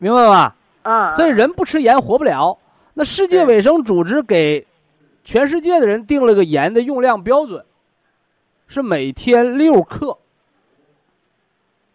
[0.00, 0.56] 明白吧？
[0.82, 1.12] 啊。
[1.12, 2.58] 所以人不吃盐活不了。
[2.94, 4.66] 那世界卫生组织给
[5.22, 7.64] 全世界的人定了个盐的用量标准。
[8.66, 10.16] 是每天六克，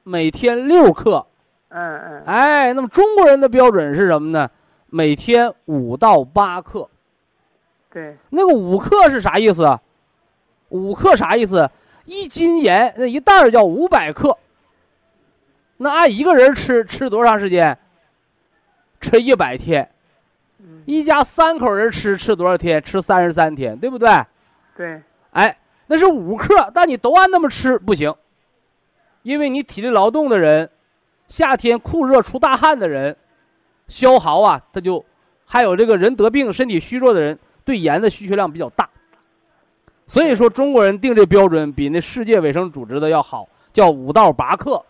[0.04, 1.26] 每天六克，
[1.70, 4.52] 嗯嗯，哎，那么中国人的标准是什么呢？
[4.88, 6.90] 每天五到八克。
[7.90, 9.80] 对，那个五克是啥意思？
[10.68, 11.72] 五克啥意思？
[12.04, 14.38] 一斤盐那一袋儿叫五百克。
[15.78, 17.78] 那按一个人吃吃多长时间？
[19.06, 19.90] 吃一百天。
[20.86, 22.82] 一家三口人吃吃多少天？
[22.82, 24.10] 吃三十三天，对不对？
[24.76, 25.02] 对。
[25.32, 25.58] 哎。
[25.88, 28.12] 那是五克，但你都按那么吃不行，
[29.22, 30.68] 因为你体力劳动的人，
[31.28, 33.16] 夏天酷热出大汗的人，
[33.88, 35.06] 消耗啊，他就
[35.46, 38.90] 还有这个人得病、身体虚弱的人，对盐的需求量比较大。
[40.08, 44.84] 所以说，中国人定这标准比那世界卫生组织的要好，叫五到八克。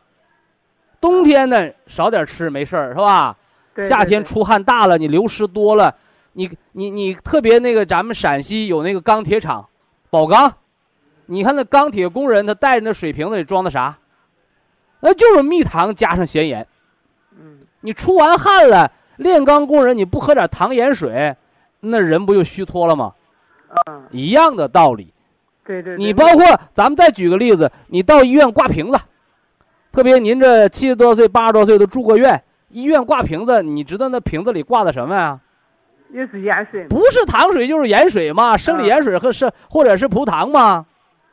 [1.01, 3.35] 冬天呢，少点吃没事儿，是吧？
[3.81, 5.95] 夏天出汗大了，你流失多了，
[6.33, 9.67] 你你你特别那个，咱们陕西有那个钢铁厂，
[10.09, 10.53] 宝钢。
[11.27, 13.97] 你看那钢铁工人，他带着那水瓶子里装的啥？
[14.99, 16.65] 那就是蜜糖加上咸盐。
[17.37, 21.35] 嗯，你出完汗了，炼钢工人你不喝点糖盐水，
[21.79, 23.13] 那人不就虚脱了吗？
[23.87, 25.11] 嗯，一样的道理。
[25.65, 25.97] 对对。
[25.97, 28.97] 你包括咱们再举个例子，你到医院挂瓶子，
[29.91, 32.41] 特别您这七十多岁、八十多岁都住过院，
[32.75, 35.39] 医院挂瓶子，你知道那瓶子里挂的什么呀？
[36.11, 36.85] 也是盐水。
[36.89, 40.85] 不是糖水就是盐水嘛，生理盐水和是或者是葡糖嘛，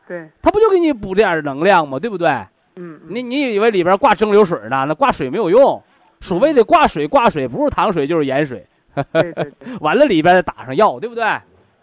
[0.07, 1.99] 对，它不就给你补点能量吗？
[1.99, 2.29] 对不对？
[2.77, 4.85] 嗯，嗯你你以为里边挂蒸馏水呢？
[4.87, 5.83] 那挂水没有用，
[6.21, 8.65] 所谓的挂水挂水不是糖水就是盐水，
[9.13, 11.25] 对对对， 完了里边再打上药，对不对？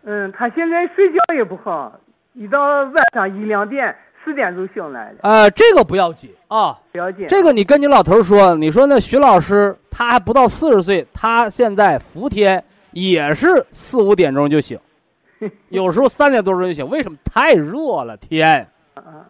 [0.05, 1.99] 嗯，他现在睡觉也不好，
[2.33, 3.93] 一到晚上一两点、
[4.29, 7.25] 四点钟醒来的，呃，这个不要紧啊，了解。
[7.25, 14.79] 这个你跟你老头说，你说那徐老师他还不到四十岁，他现在伏天也是四五点钟就醒，
[15.69, 17.17] 有时候三点多钟就醒，为什么？
[17.25, 18.67] 太热了，天，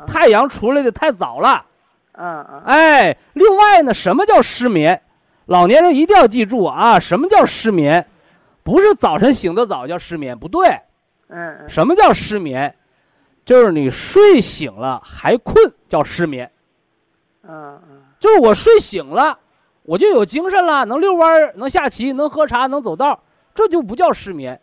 [0.06, 1.66] 太阳出来的太早了。
[2.12, 5.02] 嗯嗯哎，另外呢，什么叫失眠？
[5.46, 8.06] 老年人一定要记住啊，什么叫失眠？
[8.64, 10.68] 不是早晨醒得早叫失眠，不对。
[11.30, 12.76] 嗯嗯什么叫失眠？
[13.50, 16.52] 就是你睡醒了还困，叫失眠。
[17.42, 19.40] 嗯嗯就是我睡醒了，
[19.82, 23.24] 我就有精神了，能遛弯儿，能下棋，能喝茶，能走道，
[23.56, 24.62] 这就不叫失眠。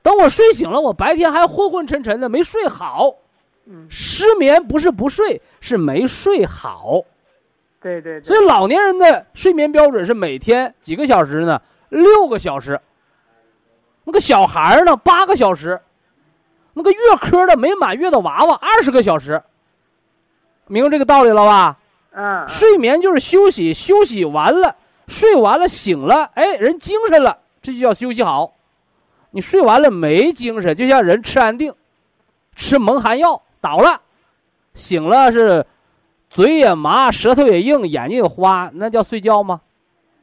[0.00, 3.16] 等我睡醒了，我白天还昏昏沉沉的，没睡好。
[3.64, 7.02] 嗯，失眠不是不睡，是没睡好。
[7.80, 11.60] 对对对，所以老年人的睡眠标准是每天几个小时呢？
[11.88, 12.80] 六个小时。
[14.04, 14.94] 那个小孩儿呢？
[14.94, 15.80] 八个小时。
[16.72, 19.42] 那个月科的没满月的娃娃二十个小时。
[20.66, 21.76] 明白这个道理了吧？
[22.12, 28.52] 嗯，睡眠就是休息，休息完了，睡完了醒了，哎，人精神了，这就叫休息好。
[29.30, 31.72] 你睡完了没精神，就像人吃安定，
[32.56, 34.00] 吃蒙汗药倒了，
[34.74, 35.64] 醒了是
[36.28, 39.60] 嘴也麻，舌头也硬，眼睛也花，那叫睡觉吗？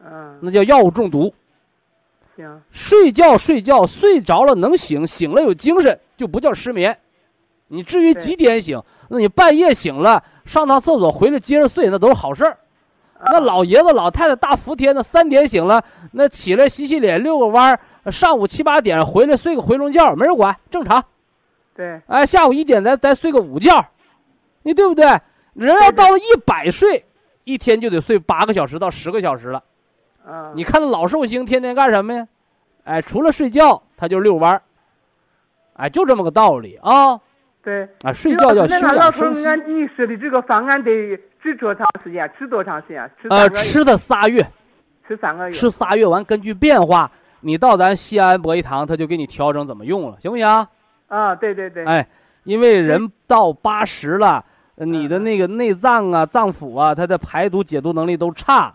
[0.04, 1.34] 嗯那叫药物中毒。
[2.36, 6.98] 行，睡觉睡觉睡着了能醒，醒了有精神，就不叫失眠。
[7.70, 12.58] 你至于几点醒，那你半夜醒了上趟厕所回来接着睡，那都是好事儿。
[13.20, 21.04] 那嗯老爷子老太太大伏天呢，三点醒了，那起来洗洗脸遛个弯儿，上午七八点回来睡个回笼觉，没人管，正常。
[21.76, 23.86] 对，哎，下午一点咱再睡个午觉，
[24.64, 25.06] 你对不对？
[25.54, 27.06] 人要到了一百岁，
[27.44, 29.64] 一天就得睡八个小时到十个小时了。
[30.26, 32.28] 嗯，你看那老寿星天天干什么呀？
[32.84, 34.62] 哎，除了睡觉，他就遛弯儿。
[35.78, 37.20] 哎，就这么个道理啊！
[37.64, 39.48] 对，啊，睡觉要休那生息。
[39.48, 40.92] 按你说的这个方案得
[41.42, 42.30] 吃多长时间？
[42.38, 43.12] 吃多长时间？
[43.22, 43.50] 吃呃？
[43.50, 44.46] 吃的仨月，
[45.08, 45.52] 吃三个月？
[45.52, 47.10] 吃仨月完，根据变化，
[47.42, 50.48] 你到咱西安博一堂，他就给你调整怎么用了，行不行？
[51.08, 52.08] 啊，对对对，哎，
[52.44, 54.44] 因为人到八十了，
[54.76, 58.74] 呃你的那个内脏啊、脏腑啊，它的排毒解毒能力都差，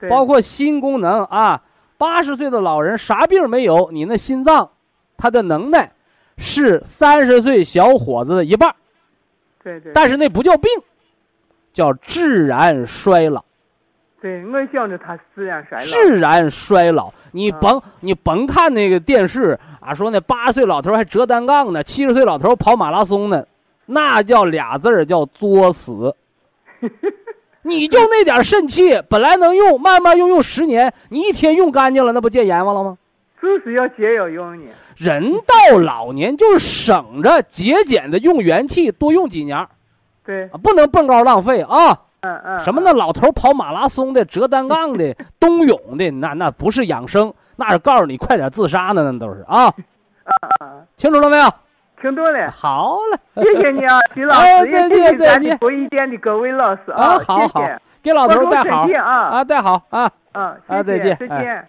[0.00, 1.60] 对包括心功能啊。
[1.96, 4.70] 八十岁的老人啥病没有，你那心脏，
[5.16, 5.90] 它的能耐
[6.38, 8.74] 是三十岁小伙子的一半儿，
[9.62, 10.70] 对对，但是那不叫病，
[11.72, 13.44] 叫自然衰老。
[14.20, 15.84] 对我想着他自然衰老。
[15.84, 23.44] 自然衰老，你嗯甭你甭看那个电视啊，说那八十岁老头还折单杠呢，七十岁老头跑马拉松呢，
[23.86, 26.14] 那叫俩字儿叫作死。
[27.62, 32.96] 你就那点肾气，本来能用，慢慢用用十年，你一天用干净了，那不见阎王了吗？
[33.40, 34.68] 就是要节约用你。
[34.96, 39.66] 人到老年就是省着节俭的用元气，多用几年，
[40.24, 41.98] 对，啊不能蹦高浪费啊！
[42.20, 42.58] 嗯嗯。
[42.60, 49.72] 什么那老头跑马拉松的、折单杠的、 冬泳的，那那不是养生，那是告诉你快点自杀呢，那都是啊！
[50.60, 50.84] 嗯？
[50.96, 51.48] 清楚了没有？
[52.00, 52.98] 听懂了，好
[53.34, 57.64] 嘞，谢谢你啊， 徐老哎师，也再见再见咱的博一店的各位老师啊，好好
[58.02, 60.10] 给老头带好啊啊，带好啊。
[60.32, 61.68] 嗯，啊再见哎再见。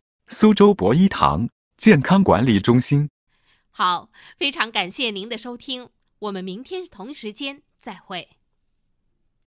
[0.31, 3.09] 苏州博一堂健康管理中心”。
[3.69, 8.29] 好，非常感谢您的收听，我们明天同时间再会。